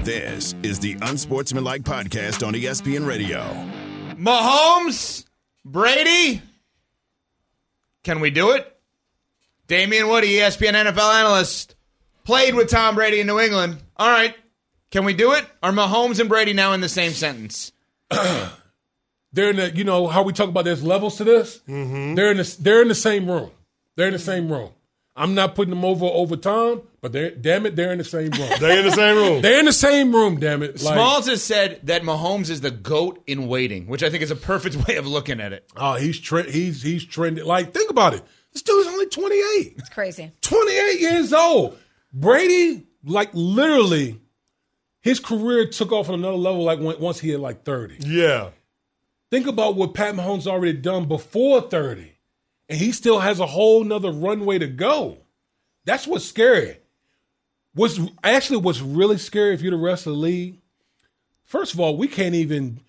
[0.02, 3.42] This is the Unsportsmanlike Podcast on ESPN Radio.
[4.16, 5.26] Mahomes,
[5.64, 6.42] Brady.
[8.02, 8.79] Can we do it?
[9.70, 11.76] Damien Woody, ESPN NFL analyst,
[12.24, 13.78] played with Tom Brady in New England.
[13.96, 14.34] All right.
[14.90, 15.46] Can we do it?
[15.62, 17.70] Are Mahomes and Brady now in the same sentence?
[18.10, 21.60] They're in the, you know how we talk about there's levels to this.
[21.68, 22.16] Mm-hmm.
[22.16, 23.52] They're in the, they're in the same room.
[23.94, 24.70] They're in the same room.
[25.14, 28.30] I'm not putting them over over Tom, but they're damn it, they're in the same
[28.30, 28.50] room.
[28.58, 29.42] They're in the same room.
[29.42, 30.40] they're in the same room.
[30.40, 30.82] Damn it.
[30.82, 34.30] Like, Smalls has said that Mahomes is the goat in waiting, which I think is
[34.30, 35.70] a perfect way of looking at it.
[35.76, 37.44] oh, he's tre- he's he's trending.
[37.44, 38.22] Like think about it.
[38.52, 39.74] This dude's only 28.
[39.78, 40.32] It's crazy.
[40.42, 41.78] 28 years old.
[42.12, 44.20] Brady, like literally,
[45.00, 46.64] his career took off on another level.
[46.64, 47.98] Like when, once he hit like 30.
[48.00, 48.50] Yeah.
[49.30, 52.12] Think about what Pat Mahomes already done before 30.
[52.68, 55.18] And he still has a whole nother runway to go.
[55.84, 56.78] That's what's scary.
[57.74, 60.60] What's actually what's really scary if you're the rest of the league.
[61.44, 62.80] First of all, we can't even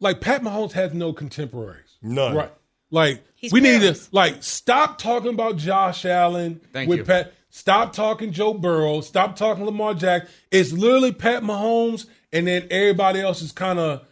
[0.00, 1.96] like Pat Mahomes has no contemporaries.
[2.02, 2.34] None.
[2.34, 2.52] Right.
[2.90, 7.04] Like He's we need to like stop talking about Josh Allen Thank with you.
[7.04, 7.32] Pat.
[7.50, 9.00] Stop talking Joe Burrow.
[9.00, 10.26] Stop talking Lamar Jack.
[10.50, 14.04] It's literally Pat Mahomes, and then everybody else is kind of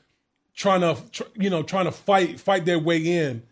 [0.55, 3.43] trying to, tr- you know, trying to fight fight their way in.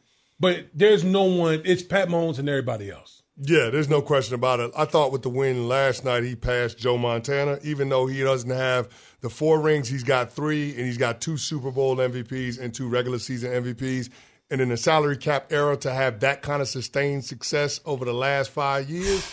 [0.41, 1.63] But there's no one.
[1.65, 3.23] It's Pat Mahomes and everybody else.
[3.37, 4.71] Yeah, there's no question about it.
[4.77, 8.51] I thought with the win last night, he passed Joe Montana, even though he doesn't
[8.51, 8.89] have
[9.23, 9.89] the four rings.
[9.89, 14.09] He's got three, and he's got two Super Bowl MVPs and two regular season MVPs.
[14.51, 18.13] And in the salary cap era, to have that kind of sustained success over the
[18.13, 19.27] last five years,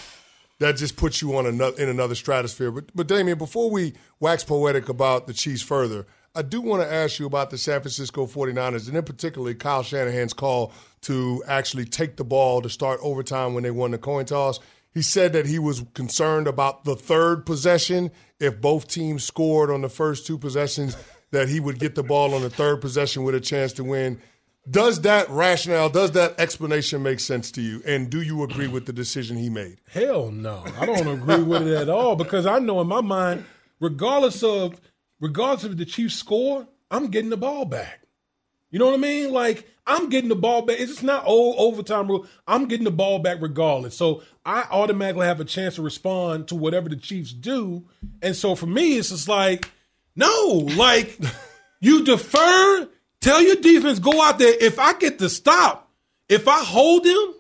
[0.59, 2.71] that just puts you on another in another stratosphere.
[2.71, 6.91] But but Damien, before we wax poetic about the Chiefs further, I do want to
[6.91, 10.71] ask you about the San Francisco 49ers, and in particular Kyle Shanahan's call
[11.01, 14.59] to actually take the ball to start overtime when they won the coin toss.
[14.93, 18.11] He said that he was concerned about the third possession.
[18.39, 20.95] If both teams scored on the first two possessions,
[21.31, 24.21] that he would get the ball on the third possession with a chance to win.
[24.69, 27.81] Does that rationale, does that explanation make sense to you?
[27.85, 29.79] And do you agree with the decision he made?
[29.89, 33.45] Hell no, I don't agree with it at all because I know in my mind,
[33.79, 34.79] regardless of
[35.19, 38.01] regardless of the Chiefs score, I'm getting the ball back.
[38.69, 39.31] You know what I mean?
[39.31, 40.79] Like I'm getting the ball back.
[40.79, 42.27] It's just not old overtime rule.
[42.47, 43.97] I'm getting the ball back regardless.
[43.97, 47.85] So I automatically have a chance to respond to whatever the Chiefs do.
[48.21, 49.71] And so for me, it's just like,
[50.15, 51.19] no, like
[51.81, 52.87] you defer,
[53.21, 54.53] tell your defense, go out there.
[54.59, 55.89] If I get the stop,
[56.27, 57.35] if I hold him,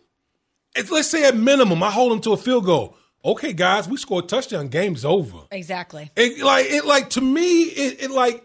[0.75, 2.95] it's, let's say at minimum, I hold him to a field goal.
[3.23, 4.69] Okay, guys, we score a touchdown.
[4.69, 5.39] Game's over.
[5.51, 6.09] Exactly.
[6.15, 8.43] It, like it, like to me, it, it like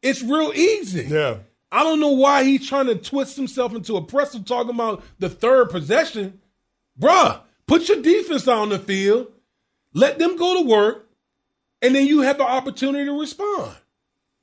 [0.00, 1.04] it's real easy.
[1.04, 1.38] Yeah.
[1.70, 5.28] I don't know why he's trying to twist himself into a presser talking about the
[5.28, 6.40] third possession.
[6.98, 9.30] Bruh, put your defense on the field,
[9.92, 11.08] let them go to work,
[11.82, 13.76] and then you have the opportunity to respond.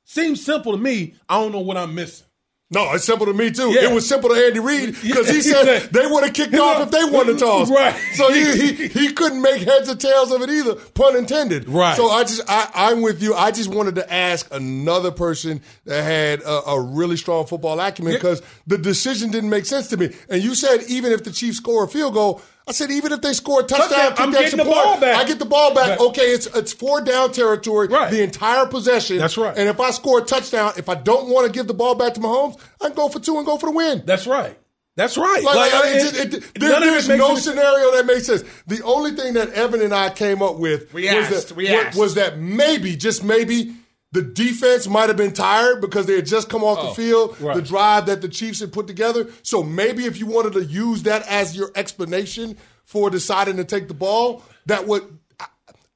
[0.05, 1.15] Seems simple to me.
[1.29, 2.27] I don't know what I'm missing.
[2.73, 3.71] No, it's simple to me too.
[3.71, 3.89] Yeah.
[3.89, 6.91] It was simple to Andy Reid because he said they would have kicked off if
[6.91, 7.69] they won the toss.
[7.69, 7.95] Right.
[8.15, 11.69] So he, he he couldn't make heads or tails of it either, pun intended.
[11.69, 11.95] Right.
[11.95, 13.35] So I just I, I'm with you.
[13.35, 18.13] I just wanted to ask another person that had a, a really strong football acumen
[18.13, 20.11] because the decision didn't make sense to me.
[20.29, 22.41] And you said even if the Chiefs score a field goal.
[22.67, 25.17] I said, even if they score a touchdown, Touchdown, I'm getting the ball back.
[25.17, 25.99] I get the ball back.
[25.99, 26.07] Right.
[26.09, 28.09] Okay, it's it's four down territory, Right.
[28.09, 29.17] the entire possession.
[29.17, 29.55] That's right.
[29.57, 32.13] And if I score a touchdown, if I don't want to give the ball back
[32.13, 34.03] to Mahomes, I can go for two and go for the win.
[34.05, 34.57] That's right.
[34.95, 35.43] That's right.
[35.43, 37.91] Like, Like, I- uh, it- it it- it- there- none of it there's no scenario
[37.93, 38.43] that makes sense.
[38.67, 42.37] The only thing that Evan and I came up with was, asked, that, was that
[42.39, 43.73] maybe, just maybe,
[44.13, 47.41] the defense might have been tired because they had just come off the oh, field,
[47.41, 47.55] right.
[47.55, 49.27] the drive that the Chiefs had put together.
[49.41, 53.87] So maybe if you wanted to use that as your explanation for deciding to take
[53.87, 55.47] the ball, that would I,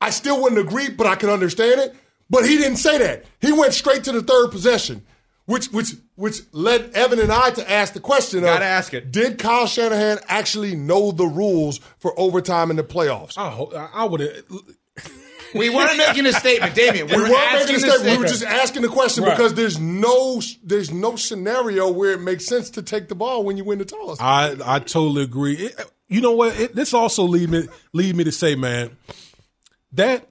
[0.02, 1.96] I still wouldn't agree, but I can understand it.
[2.28, 3.26] But he didn't say that.
[3.40, 5.06] He went straight to the third possession,
[5.46, 9.12] which which which led Evan and I to ask the question of Gotta ask it.
[9.12, 13.38] did Kyle Shanahan actually know the rules for overtime in the playoffs?
[13.38, 14.44] I, I would have.
[15.56, 17.08] We weren't making a statement, Damien.
[17.08, 18.04] We, we were weren't making a a statement.
[18.12, 19.36] We were just asking the question Right.
[19.36, 23.58] because there's no there's no scenario where it makes sense to take the ball when
[23.58, 24.20] you win the toss.
[24.22, 25.56] I I totally agree.
[25.56, 26.58] It- you know what?
[26.58, 28.96] It, this also lead me lead me to say, man,
[29.92, 30.26] that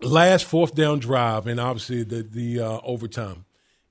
[0.00, 3.45] last fourth down drive, and obviously the the uh, overtime.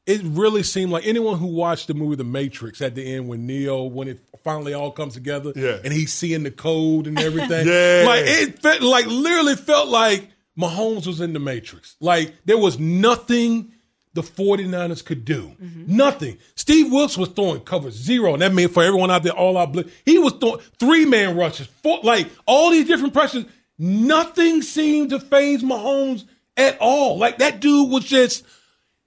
[0.05, 3.47] It really seemed like anyone who watched the movie The Matrix at the end when
[3.47, 5.79] Neo, when it finally all comes together, Yeah.
[5.83, 7.67] and he's seeing the code and everything.
[7.67, 8.03] Yeah.
[8.05, 11.95] like it felt like literally felt like Mahomes was in the Matrix.
[11.99, 13.71] Like there was nothing
[14.13, 15.51] the 49ers could do.
[15.61, 15.97] Mm-hmm.
[15.97, 16.37] Nothing.
[16.55, 19.73] Steve Wilks was throwing cover zero, and that meant for everyone out there, all out
[19.73, 19.91] blitz.
[20.05, 23.43] He was throwing three man rushes, four, like all these different pressures.
[23.77, 26.23] Nothing seemed to faze Mahomes
[26.55, 27.17] at all.
[27.17, 28.45] Like that dude was just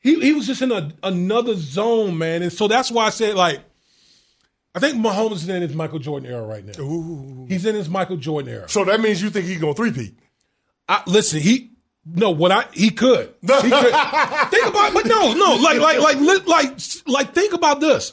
[0.01, 2.43] he he was just in a, another zone, man.
[2.43, 3.61] And so that's why I said like
[4.75, 7.47] I think Mahomes is in his Michael Jordan era right now.
[7.49, 8.69] He's in his Michael Jordan era.
[8.69, 10.17] So that means you think he's gonna three-peat.
[10.89, 11.73] I, listen, he
[12.07, 13.35] no what I he could.
[13.41, 13.61] He could.
[14.51, 18.13] think about but no, no, like like like like like think about this.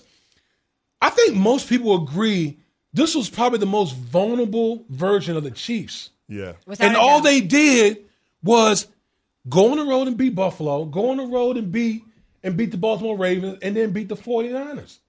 [1.01, 2.57] I think most people agree
[2.93, 6.11] this was probably the most vulnerable version of the Chiefs.
[6.27, 6.53] Yeah.
[6.65, 7.25] Without and all doubt.
[7.25, 8.05] they did
[8.41, 8.87] was
[9.47, 12.03] go on the road and beat Buffalo, go on the road and beat
[12.43, 14.99] and beat the Baltimore Ravens, and then beat the 49ers.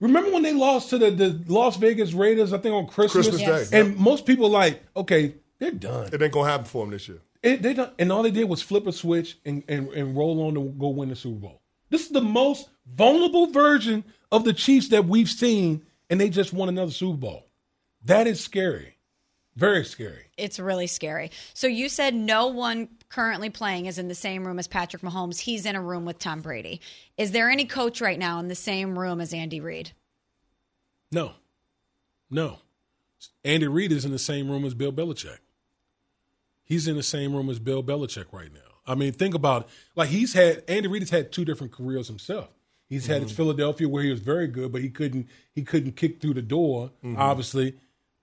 [0.00, 3.28] Remember when they lost to the, the Las Vegas Raiders, I think on Christmas?
[3.28, 3.70] Christmas Yes.
[3.70, 3.80] Day.
[3.80, 6.10] And most people like, okay, they're done.
[6.12, 7.20] It ain't gonna happen for them this year.
[7.42, 10.42] It, they done, and all they did was flip a switch and, and, and roll
[10.46, 11.62] on to go win the Super Bowl.
[11.88, 16.52] This is the most vulnerable version of the Chiefs that we've seen, and they just
[16.52, 17.46] won another Super Bowl.
[18.04, 18.95] That is scary.
[19.56, 20.26] Very scary.
[20.36, 21.30] It's really scary.
[21.54, 25.40] So you said no one currently playing is in the same room as Patrick Mahomes.
[25.40, 26.82] He's in a room with Tom Brady.
[27.16, 29.92] Is there any coach right now in the same room as Andy Reid?
[31.10, 31.32] No.
[32.30, 32.58] No.
[33.44, 35.38] Andy Reid is in the same room as Bill Belichick.
[36.62, 38.60] He's in the same room as Bill Belichick right now.
[38.86, 39.68] I mean, think about it.
[39.94, 42.50] Like he's had Andy Reid has had two different careers himself.
[42.88, 43.28] He's had mm-hmm.
[43.28, 46.42] his Philadelphia where he was very good, but he couldn't he couldn't kick through the
[46.42, 47.16] door, mm-hmm.
[47.16, 47.76] obviously.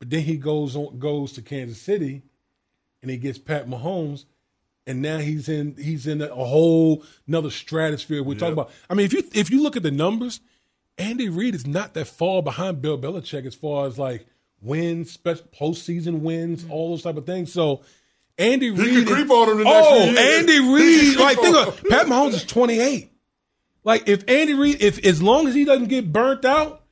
[0.04, 2.24] But then he goes on goes to Kansas City
[3.02, 4.26] and he gets Pat Mahomes,
[4.86, 8.22] and now he's in he's in a whole another stratosphere.
[8.22, 8.70] We're talking about.
[8.90, 10.42] I mean, if you if you look at the numbers,
[10.98, 14.26] Andy Reid is not that far behind Bill Belichick as far as like
[14.62, 16.74] wins, special postseason wins, mm-hmm.
[16.74, 17.54] all those type of things.
[17.54, 17.82] So
[18.38, 20.38] Andy Reid, creep on him the next oh.
[20.38, 23.10] Andy Reid, like think of Pat Mahomes is twenty eight.
[23.86, 26.83] Like if Andy Reid, if as long as he doesn't get burnt out,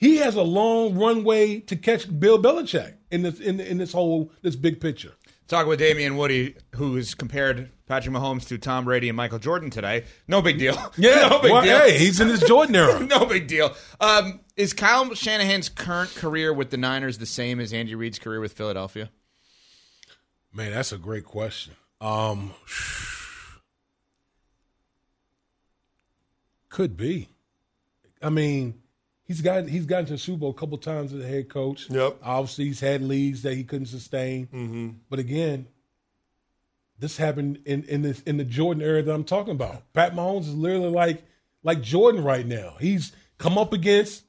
[0.00, 4.32] he has a long runway to catch Bill Belichick in this in, in this whole
[4.42, 5.12] this big picture.
[5.46, 9.68] Talking with Damien Woody, who has compared Patrick Mahomes to Tom Brady and Michael Jordan
[9.68, 10.04] today.
[10.26, 10.74] No big deal.
[10.96, 11.78] Yeah, no big well, deal.
[11.78, 13.00] hey, he's in his Jordan era.
[13.06, 13.74] no big deal.
[14.00, 18.40] Um, is Kyle Shanahan's current career with the Niners the same as Andy Reid's career
[18.40, 19.10] with Philadelphia?
[20.52, 21.74] Man, that's a great question.
[22.00, 22.52] Um,
[26.68, 27.28] could be.
[28.22, 28.80] I mean,
[29.30, 31.88] he's got he's gotten to the Super Bowl a couple times as a head coach.
[31.88, 32.16] Yep.
[32.20, 34.48] Obviously, he's had leads that he couldn't sustain.
[34.48, 34.88] Mm-hmm.
[35.08, 35.68] But again,
[36.98, 39.92] this happened in in this in the Jordan era that I'm talking about.
[39.92, 41.22] Pat Mahomes is literally like
[41.62, 42.74] like Jordan right now.
[42.80, 44.24] He's come up against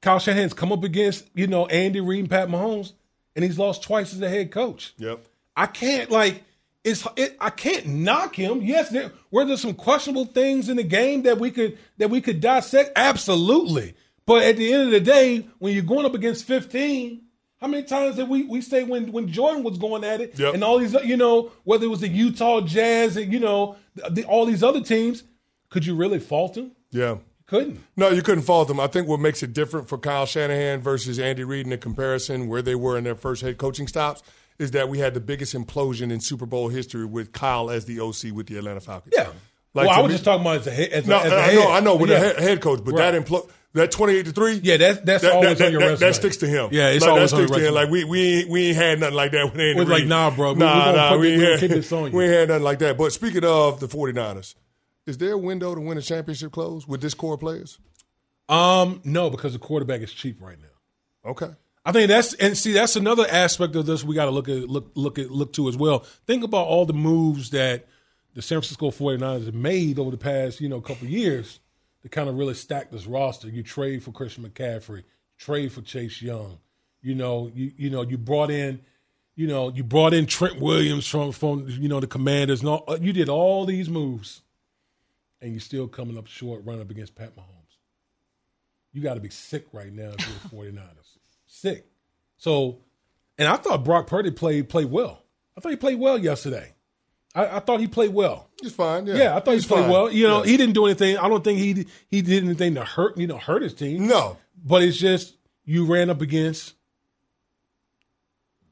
[0.00, 2.92] Kyle Shanahan's come up against you know Andy Reid and Pat Mahomes,
[3.36, 4.94] and he's lost twice as a head coach.
[4.96, 5.22] Yep.
[5.54, 6.44] I can't like
[6.88, 8.62] it's it, I can't knock him.
[8.62, 12.20] Yes, there were there some questionable things in the game that we could that we
[12.20, 12.92] could dissect.
[12.96, 13.94] Absolutely,
[14.26, 17.22] but at the end of the day, when you're going up against 15,
[17.60, 20.54] how many times did we we say when when Jordan was going at it Yep.
[20.54, 23.76] and all these you know whether it was the Utah Jazz and you know
[24.10, 25.24] the, all these other teams,
[25.70, 26.72] could you really fault him?
[26.90, 27.18] Yeah.
[27.46, 27.80] Couldn't.
[27.96, 28.78] No, you couldn't fault them.
[28.78, 32.46] I think what makes it different for Kyle Shanahan versus Andy Reid in the comparison
[32.46, 34.22] where they were in their first head coaching stops
[34.58, 38.00] is that we had the biggest implosion in Super Bowl history with Kyle as the
[38.00, 39.14] OC with the Atlanta Falcons.
[39.16, 39.28] Yeah.
[39.74, 40.88] Like, well, I was me- just talking about as a head.
[40.90, 41.54] As a, No, as a I head.
[41.54, 42.18] know, I know, with Yeah.
[42.20, 43.12] the head, head coach, but Right.
[43.12, 44.54] that impl- that twenty eight to three.
[44.62, 46.08] Yeah, that's that's that, always that, on your that, resume.
[46.08, 46.70] that sticks to him.
[46.72, 47.74] Yeah, it's like, always that on your sticks to him.
[47.74, 47.82] resume.
[47.82, 50.30] Like we we ain't, we ain't had nothing like that with Andy We're like, nah,
[50.30, 52.16] bro, we- we Nah, nah, we ain't had, this on you.
[52.16, 52.96] we ain't had nothing like that.
[52.98, 54.54] But speaking of the 49ers,
[55.06, 57.78] is there a window to win a championship close with this core players?
[58.48, 61.30] Um, no, because the quarterback is cheap right now.
[61.30, 61.50] Okay.
[61.88, 64.68] I think that's and see that's another aspect of this we got to look at
[64.68, 66.00] look look at look to as well.
[66.26, 67.86] Think about all the moves that
[68.34, 71.60] the San Francisco 49ers have made over the past, you know, couple years
[72.02, 73.48] to kind of really stack this roster.
[73.48, 75.04] You trade for Christian McCaffrey,
[75.38, 76.58] trade for Chase Young.
[77.00, 78.82] You know, you you know, you brought in
[79.34, 82.60] you know, you brought in Trent Williams from from you know the Commanders.
[82.60, 84.42] And all, uh, you did all these moves,
[85.40, 87.78] and you're still coming up short, running up against Pat Mahomes.
[88.92, 91.07] You got to be sick right now if you're the 49ers.
[91.60, 91.86] Sick.
[92.36, 92.78] So,
[93.36, 95.22] and I thought Brock Purdy played played well.
[95.56, 96.74] I thought he played well yesterday.
[97.34, 98.48] I, I thought he played well.
[98.62, 99.06] He's fine.
[99.06, 99.90] Yeah, Yeah, I thought He's he played fine.
[99.90, 100.10] well.
[100.10, 100.50] You know, Yeah.
[100.50, 101.18] he didn't do anything.
[101.18, 104.06] I don't think he he did anything to hurt you know hurt his team.
[104.06, 104.36] No.
[104.64, 106.74] But it's just you ran up against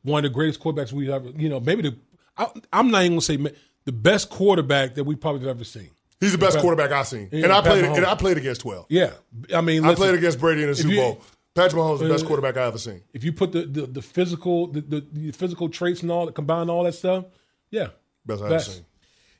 [0.03, 1.29] one of the greatest quarterbacks we ever.
[1.31, 1.97] You know, maybe the
[2.37, 3.37] I, I'm not even gonna say
[3.85, 5.91] the best quarterback that we probably have ever seen.
[6.21, 7.85] He's the best quarterback I've seen, Yeah, and I played.
[7.85, 8.87] And I played against twelve.
[8.89, 9.13] Yeah,
[9.55, 11.23] I mean, I played against Brady in the Super you- Bowl.
[11.57, 13.03] Patrick Mahomes is the best Uh, quarterback I ever seen.
[13.13, 16.71] If you put the the, the physical the, the, the physical traits and all combine
[16.71, 17.25] all that stuff,
[17.71, 17.89] yeah,
[18.25, 18.85] Best I ever seen.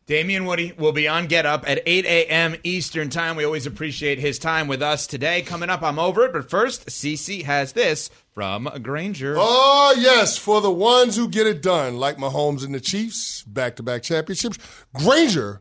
[0.07, 2.55] Damien Woody will be on Get Up at 8 a.m.
[2.63, 3.35] Eastern Time.
[3.35, 5.43] We always appreciate his time with us today.
[5.43, 6.33] Coming up, I'm over it.
[6.33, 9.35] But first, CC has this from Grainger.
[9.37, 13.75] Oh, yes, for the ones who get it done, like Mahomes and the Chiefs, back
[13.77, 14.59] to back championships.
[14.95, 15.61] Grainger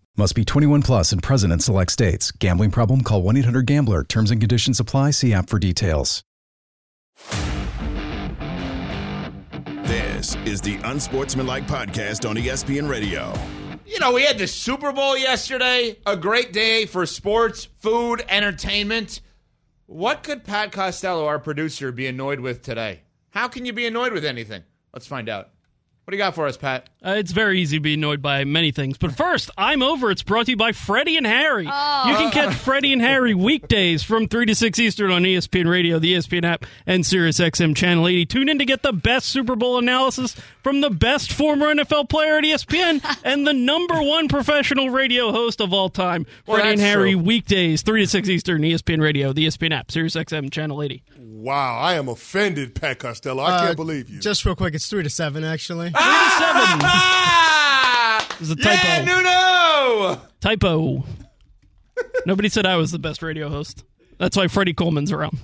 [0.17, 2.31] Must be 21 plus and present in select states.
[2.31, 3.01] Gambling problem?
[3.01, 4.03] Call 1 800 Gambler.
[4.03, 5.11] Terms and conditions apply.
[5.11, 6.21] See app for details.
[9.83, 13.33] This is the Unsportsmanlike Podcast on ESPN Radio.
[13.85, 19.21] You know, we had the Super Bowl yesterday, a great day for sports, food, entertainment.
[19.85, 23.01] What could Pat Costello, our producer, be annoyed with today?
[23.29, 24.63] How can you be annoyed with anything?
[24.93, 25.50] Let's find out.
[26.03, 26.89] What do you got for us, Pat?
[27.05, 28.97] Uh, it's very easy to be annoyed by many things.
[28.97, 30.09] But first, I'm over.
[30.09, 31.63] It's brought to you by Freddie and Harry.
[31.63, 35.99] You can catch Freddie and Harry weekdays from 3 to 6 Eastern on ESPN Radio,
[35.99, 38.25] the ESPN app, and SiriusXM Channel 80.
[38.25, 42.37] Tune in to get the best Super Bowl analysis from the best former NFL player
[42.37, 46.25] at ESPN and the number one professional radio host of all time.
[46.47, 47.21] Well, Freddie and Harry true.
[47.21, 51.03] weekdays, 3 to 6 Eastern, ESPN Radio, the ESPN app, SiriusXM Channel 80.
[51.17, 53.43] Wow, I am offended, Pat Costello.
[53.43, 54.19] I can't believe you.
[54.19, 55.90] Just real quick, it's three to seven actually.
[55.91, 56.61] 3 to 7.
[56.83, 58.35] Ah!
[58.39, 58.87] There's a typo.
[58.87, 60.21] Yeah, Nuno!
[60.39, 61.03] Typo.
[62.25, 63.83] Nobody said I was the best radio host.
[64.17, 65.37] That's why Freddie Coleman's around.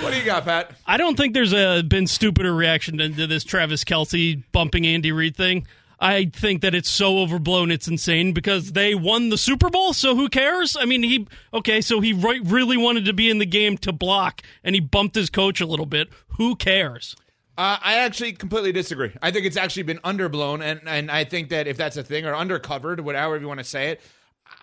[0.00, 0.70] What do you got, Pat?
[0.86, 5.10] I don't think there's a been stupider reaction to, to this Travis Kelce bumping Andy
[5.10, 5.66] Reid thing.
[6.00, 9.92] I think that it's so overblown, it's insane because they won the Super Bowl.
[9.92, 10.76] So who cares?
[10.78, 13.92] I mean, he okay, so he right, really wanted to be in the game to
[13.92, 16.08] block, and he bumped his coach a little bit.
[16.36, 17.16] Who cares?
[17.58, 19.10] Uh, I actually completely disagree.
[19.20, 22.24] I think it's actually been underblown, and, and I think that if that's a thing
[22.24, 24.00] or undercovered, whatever you want to say it,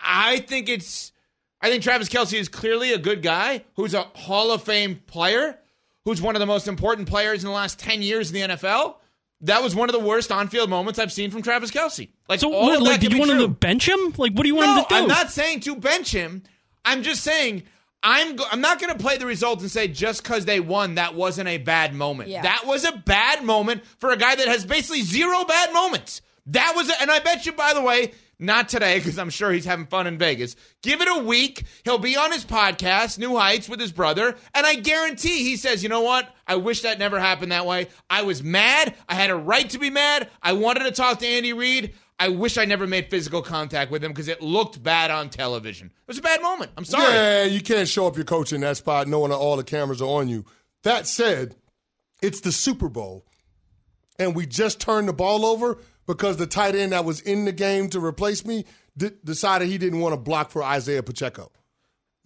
[0.02, 1.12] I think it's.
[1.60, 5.58] I think Travis Kelce is clearly a good guy who's a Hall of Fame player,
[6.06, 8.96] who's one of the most important players in the last ten years in the NFL.
[9.42, 12.08] That was one of the worst on-field moments I've seen from Travis Kelce.
[12.30, 14.14] Like, So, all what, like, did you want him to bench him?
[14.16, 14.94] Like, what do you want No, him to do?
[14.94, 16.42] I'm not saying to bench him.
[16.86, 17.64] I'm just saying
[18.06, 20.94] I'm go- I'm not going to play the result and say just because they won
[20.94, 22.28] that wasn't a bad moment.
[22.30, 22.42] Yeah.
[22.42, 26.22] That was a bad moment for a guy that has basically zero bad moments.
[26.46, 29.50] That was, a, and I bet you, by the way, not today because I'm sure
[29.50, 30.54] he's having fun in Vegas.
[30.82, 31.64] Give it a week.
[31.84, 35.82] He'll be on his podcast, New Heights, with his brother, and I guarantee he says,
[35.82, 36.32] "You know what?
[36.46, 37.88] I wish that never happened that way.
[38.08, 38.94] I was mad.
[39.08, 40.30] I had a right to be mad.
[40.42, 44.02] I wanted to talk to Andy Reid." I wish I never made physical contact with
[44.02, 45.88] him because it looked bad on television.
[45.88, 46.70] It was a bad moment.
[46.76, 47.12] I'm sorry.
[47.12, 50.00] Yeah, you can't show up your coach in that spot knowing that all the cameras
[50.00, 50.44] are on you.
[50.82, 51.56] That said,
[52.22, 53.26] it's the Super Bowl,
[54.18, 57.52] and we just turned the ball over because the tight end that was in the
[57.52, 58.64] game to replace me
[58.96, 61.50] d- decided he didn't want to block for Isaiah Pacheco.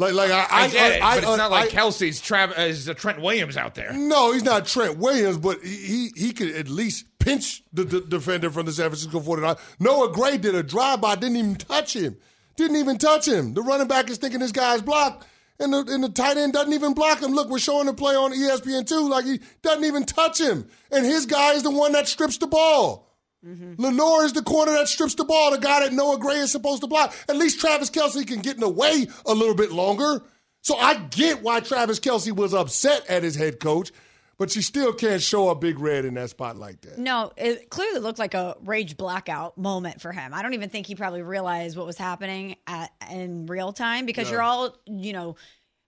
[0.00, 2.88] Like, like I, I get it, I- but it's not like I- Kelce's Trav- is
[2.88, 3.92] uh, Trent Williams out there.
[3.92, 8.00] No, he's not Trent Williams, but he he, he could at least pinch the, the
[8.00, 9.58] defender from the San Francisco 49ers.
[9.78, 12.16] Noah Gray did a drive-by, didn't even touch him.
[12.56, 13.52] Didn't even touch him.
[13.54, 15.26] The running back is thinking this guy's blocked,
[15.58, 17.32] and the, and the tight end doesn't even block him.
[17.32, 20.66] Look, we're showing the play on E ESPN2 like he doesn't even touch him.
[20.90, 23.09] And his guy is the one that strips the ball.
[23.46, 23.82] Mm-hmm.
[23.82, 26.82] Lenoir is the corner that strips the ball, the guy that Noah Gray is supposed
[26.82, 27.14] to block.
[27.28, 30.22] At least Travis Kelce can get in the way a little bit longer.
[30.62, 33.92] So I get why Travis Kelce was upset at his head coach.
[34.40, 36.96] but you still can't show a big red in that spot like that.
[36.96, 40.32] No, it clearly looked like a rage blackout moment for him.
[40.32, 44.30] I don't even think he probably realized what was happening at, in real time because
[44.30, 45.36] you're all, you know,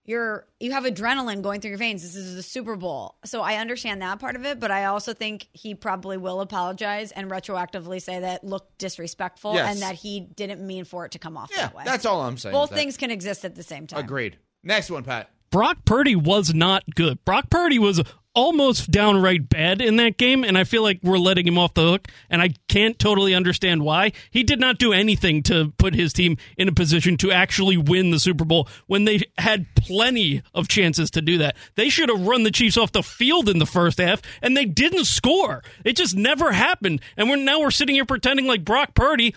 [0.05, 2.01] you're you have adrenaline going through your veins.
[2.03, 3.15] This is the Super Bowl.
[3.25, 7.11] So I understand that part of it, but I also think he probably will apologize
[7.11, 9.71] and retroactively say that looked disrespectful Yes.
[9.73, 11.83] and that he didn't mean for it to come off Yeah, that way.
[11.85, 12.51] that's all I'm saying.
[12.53, 12.75] Both with that.
[12.77, 13.99] things can exist at the same time.
[13.99, 14.37] Agreed.
[14.63, 15.29] Next one, Pat.
[15.51, 17.23] Brock Purdy was not good.
[17.25, 18.01] Brock Purdy was
[18.35, 21.83] almost downright bad in that game, and I feel like we're letting him off the
[21.83, 24.11] hook, and I can't totally understand why.
[24.31, 28.11] He did not do anything to put his team in a position to actually win
[28.11, 31.55] the Super Bowl when they had plenty of chances to do that.
[31.75, 34.65] They should have run the Chiefs off the field in the first half, and they
[34.65, 35.63] didn't score.
[35.85, 37.01] It just never happened.
[37.17, 39.35] And we're now we're sitting here pretending like Brock Purdy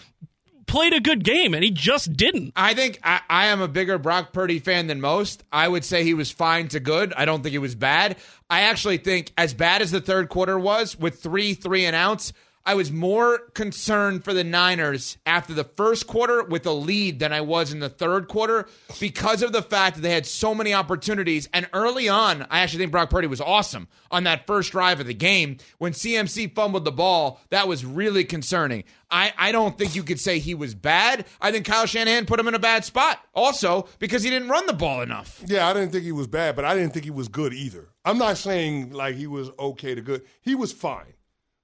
[0.67, 2.53] played a good game, and he just didn't.
[2.57, 5.45] I think I, I am a bigger Brock Purdy fan than most.
[5.53, 7.13] I would say he was fine to good.
[7.17, 8.17] I don't think he was bad.
[8.49, 12.33] I actually think, as bad as the third quarter was, with three three and outs,
[12.67, 17.33] I was more concerned for the Niners after the first quarter with a lead than
[17.33, 18.67] I was in the third quarter
[18.99, 21.49] because of the fact that they had so many opportunities.
[21.53, 25.07] And early on, I actually think Brock Purdy was awesome on that first drive of
[25.07, 25.59] the game.
[25.79, 28.83] When CMC fumbled the ball, that was really concerning.
[29.13, 31.25] I, I don't think you could say he was bad.
[31.41, 34.67] I think Kyle Shanahan put him in a bad spot also because he didn't run
[34.67, 35.41] the ball enough.
[35.47, 37.91] Yeah, I didn't think he was bad, but I didn't think he was good either.
[38.05, 40.23] I'm not saying like he was okay to good.
[40.41, 41.13] He was fine.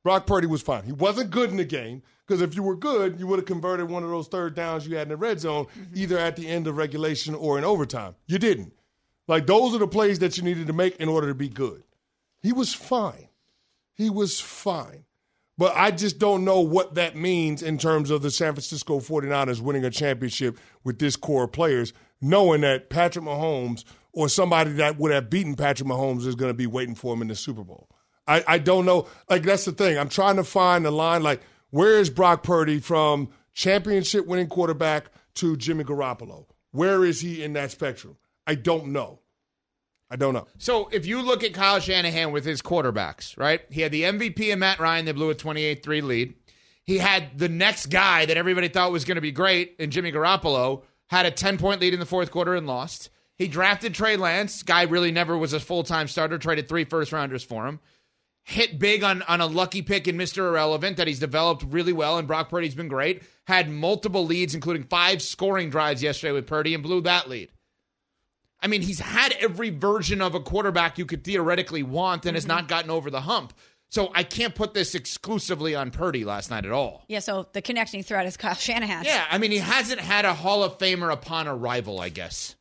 [0.02, 0.84] Brock Purdy was fine.
[0.84, 3.88] He wasn't good in the game because if you were good, you would have converted
[3.88, 5.94] one of those third downs you had in the red zone mm-hmm.
[5.94, 8.14] either at the end of regulation or in overtime.
[8.26, 8.72] You didn't.
[9.28, 11.84] Like those are the plays that you needed to make in order to be good.
[12.40, 13.28] He was fine.
[13.94, 15.04] He was fine.
[15.58, 19.60] But I just don't know what that means in terms of the San Francisco 49ers
[19.60, 24.98] winning a championship with this core of players, knowing that Patrick Mahomes or somebody that
[24.98, 27.62] would have beaten Patrick Mahomes is going to be waiting for him in the Super
[27.62, 27.88] Bowl.
[28.26, 29.08] I, I don't know.
[29.28, 29.98] Like, that's the thing.
[29.98, 31.22] I'm trying to find the line.
[31.22, 36.46] Like, where is Brock Purdy from championship winning quarterback to Jimmy Garoppolo?
[36.70, 38.16] Where is he in that spectrum?
[38.46, 39.20] I don't know.
[40.10, 40.46] I don't know.
[40.58, 43.62] So if you look at Kyle Shanahan with his quarterbacks, right?
[43.70, 45.06] He had the MVP and Matt Ryan.
[45.06, 46.34] They blew a 28 3 lead.
[46.84, 50.12] He had the next guy that everybody thought was going to be great, and Jimmy
[50.12, 53.08] Garoppolo had a 10 point lead in the fourth quarter and lost.
[53.36, 54.62] He drafted Trey Lance.
[54.62, 57.80] Guy really never was a full time starter, traded three first rounders for him.
[58.44, 60.48] Hit big on, on a lucky pick in Mr.
[60.48, 63.22] Irrelevant that he's developed really well, and Brock Purdy's been great.
[63.46, 67.50] Had multiple leads, including five scoring drives yesterday with Purdy, and blew that lead.
[68.60, 72.44] I mean, he's had every version of a quarterback you could theoretically want and has
[72.44, 72.56] mm-hmm.
[72.56, 73.52] not gotten over the hump.
[73.88, 77.04] So I can't put this exclusively on Purdy last night at all.
[77.08, 79.04] Yeah, so the connecting thread is Kyle Shanahan.
[79.04, 82.54] Yeah, I mean, he hasn't had a Hall of Famer upon arrival, I guess.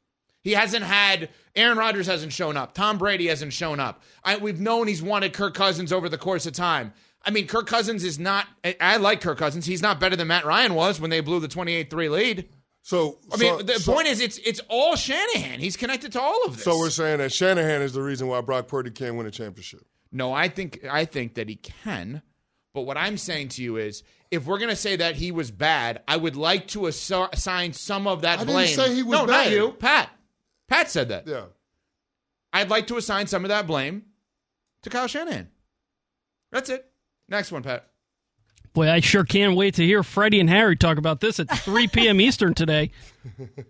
[0.44, 2.74] He hasn't had Aaron Rodgers hasn't shown up.
[2.74, 4.02] Tom Brady hasn't shown up.
[4.24, 6.94] I, we've known he's wanted Kirk Cousins over the course of time.
[7.24, 8.48] I mean, Kirk Cousins is not.
[8.64, 9.66] I, I like Kirk Cousins.
[9.66, 12.50] He's not better than Matt Ryan was when they blew the twenty-eight three lead.
[12.82, 15.60] So, I mean, so- the so- point is, it's it's all Shanahan.
[15.60, 16.64] He's connected to all of this.
[16.64, 19.86] So we're saying that Shanahan is the reason why Brock Purdy can't win a championship.
[20.12, 22.24] No, I think I think that he can.
[22.74, 25.52] But what I'm saying to you is, if we're going to say that he was
[25.52, 28.76] bad, I would like to assi- assign some of that I didn't blame.
[28.76, 30.10] say he was no, not you, Pat.
[30.72, 31.28] Pat said that.
[31.28, 31.48] Yeah.
[32.54, 34.04] I'd like to assign some of that blame
[34.84, 35.50] to Kyle Shanahan.
[36.54, 36.90] That's it.
[37.28, 37.88] Next one, Pat.
[38.74, 41.88] Boy, I sure can't wait to hear Freddie and Harry talk about this at 3
[41.94, 42.22] p.m.
[42.22, 42.92] Eastern today.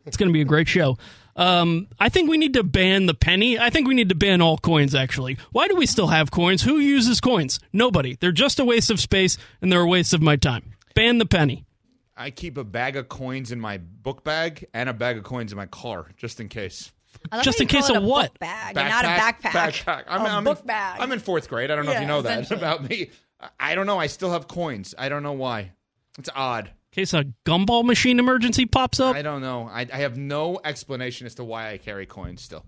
[0.05, 0.99] It's going to be a great show.
[1.35, 3.57] Um, I think we need to ban the penny.
[3.57, 5.39] I think we need to ban all coins, actually.
[5.51, 6.61] Why do we still have coins?
[6.61, 7.59] Who uses coins?
[7.73, 8.15] Nobody.
[8.19, 10.73] They're just a waste of space and they're a waste of my time.
[10.93, 11.65] Ban the penny.
[12.21, 15.51] I keep a bag of coins in my book bag and a bag of coins
[15.51, 16.91] in my car, just in case.
[17.31, 18.37] I Just in case of a what?
[18.39, 19.51] Bag, and not a backpack.
[19.51, 20.03] Backpack.
[20.07, 21.01] I'm, a I'm book in, bag.
[21.01, 21.69] I'm in fourth grade.
[21.69, 23.09] I don't know if you know that about me.
[23.39, 23.97] I- I don't know.
[23.97, 24.93] I still have coins.
[24.99, 25.71] I don't know why.
[26.19, 26.67] It's odd.
[26.67, 29.15] In case a gumball machine emergency pops up.
[29.15, 29.67] I don't know.
[29.67, 32.65] I, I have no explanation as to why I carry coins still.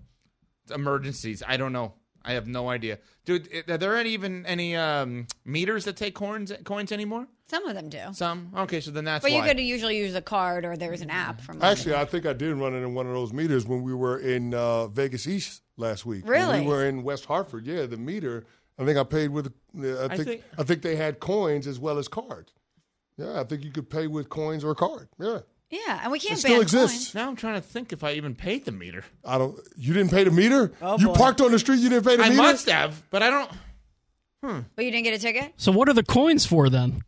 [0.64, 1.42] It's emergencies.
[1.46, 1.94] I don't know.
[2.24, 3.48] I have no idea, dude.
[3.68, 7.26] Are there any, even any um, meters that take coins coins anymore?
[7.46, 8.00] Some of them do.
[8.12, 8.50] Some.
[8.56, 9.48] Okay, so then that's But you why.
[9.48, 12.54] could usually use a card or there's an app from Actually, I think I did
[12.56, 16.06] run it in one of those meters when we were in uh, Vegas East last
[16.06, 16.24] week.
[16.24, 16.60] When Really?
[16.62, 17.66] we were in West Hartford.
[17.66, 18.44] Yeah, the meter.
[18.78, 19.48] I think I paid with.
[19.78, 22.52] Uh, I, think, think- I think they had coins as well as cards.
[23.18, 25.08] Yeah, I think you could pay with coins or a card.
[25.20, 25.40] Yeah,
[25.70, 26.96] Yeah, and we can't it still ban exists.
[26.96, 27.14] coins.
[27.14, 29.04] now I'm trying to think if I even paid the meter.
[29.24, 29.58] I don't.
[29.76, 30.72] You didn't pay the meter.
[30.80, 31.14] Oh, you boy.
[31.14, 31.80] parked on the street.
[31.80, 32.42] You didn't pay the I meter.
[32.42, 33.50] I must have, but I don't.
[34.44, 34.60] Hmm.
[34.76, 35.54] But you didn't get a ticket?
[35.56, 37.02] So what are the coins for then?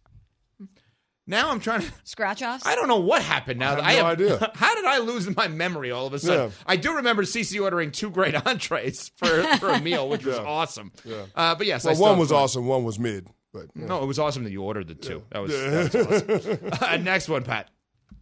[1.28, 1.92] Now I'm trying to.
[2.04, 2.64] Scratch offs?
[2.64, 3.80] I don't know what happened now.
[3.80, 4.52] I have no idea.
[4.54, 6.46] How did I lose my memory all of a sudden?
[6.50, 6.50] Yeah.
[6.66, 10.92] I do remember CC ordering two great entrees for, for a meal, which was awesome.
[11.04, 11.24] Yeah.
[11.34, 12.38] Uh, but yes, Well, still one was fun.
[12.38, 13.26] awesome, one was mid.
[13.52, 13.86] But yeah.
[13.86, 15.24] No, it was awesome that you ordered the two.
[15.30, 15.94] That was, that
[16.28, 16.90] was awesome.
[16.92, 17.70] Uh, next one, Pat.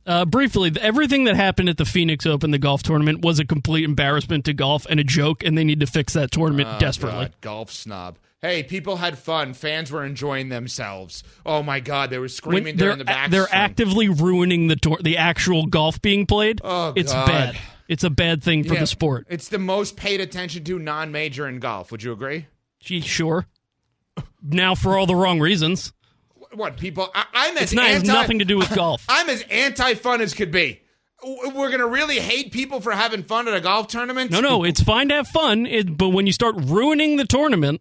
[0.06, 3.84] Uh, briefly, everything that happened at the Phoenix Open, the golf tournament, was a complete
[3.84, 7.24] embarrassment to golf and a joke, and they need to fix that tournament Oh, desperately.
[7.26, 8.18] God, golf snob.
[8.42, 9.54] Hey, people had fun.
[9.54, 11.22] Fans were enjoying themselves.
[11.46, 13.30] Oh my God, they were When screaming they're during the back.
[13.30, 16.60] they're actively ruining the tour- the actual golf being played.
[16.62, 17.26] Oh, it's God.
[17.26, 17.58] bad.
[17.88, 19.26] It's a bad thing for the sport.
[19.30, 21.90] It's the most paid attention to non-major in golf.
[21.90, 22.46] Would you agree?
[22.80, 23.46] Gee, sure.
[24.42, 25.92] Now for all the wrong reasons.
[26.54, 27.08] What people?
[27.14, 29.04] I, I'm as It's not, it has anti- nothing to do with golf.
[29.08, 30.80] I'm as anti-fun as could be.
[31.22, 34.30] We're gonna really hate people for having fun at a golf tournament?
[34.30, 37.80] No, no, it's fine to have fun, it, but when you start ruining the tournament,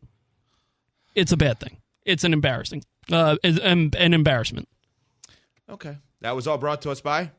[1.14, 1.78] it's a bad thing.
[2.06, 4.70] It's an embarrassing, uh, an an embarrassment.
[5.70, 7.32] Okay, that was all brought to us by.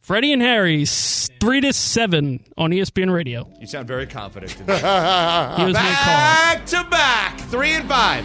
[0.00, 3.48] Freddie and Harry, three to seven on ESPN Radio.
[3.60, 4.52] You sound very confident.
[4.56, 4.80] Today.
[4.80, 8.24] Back to back, three and five.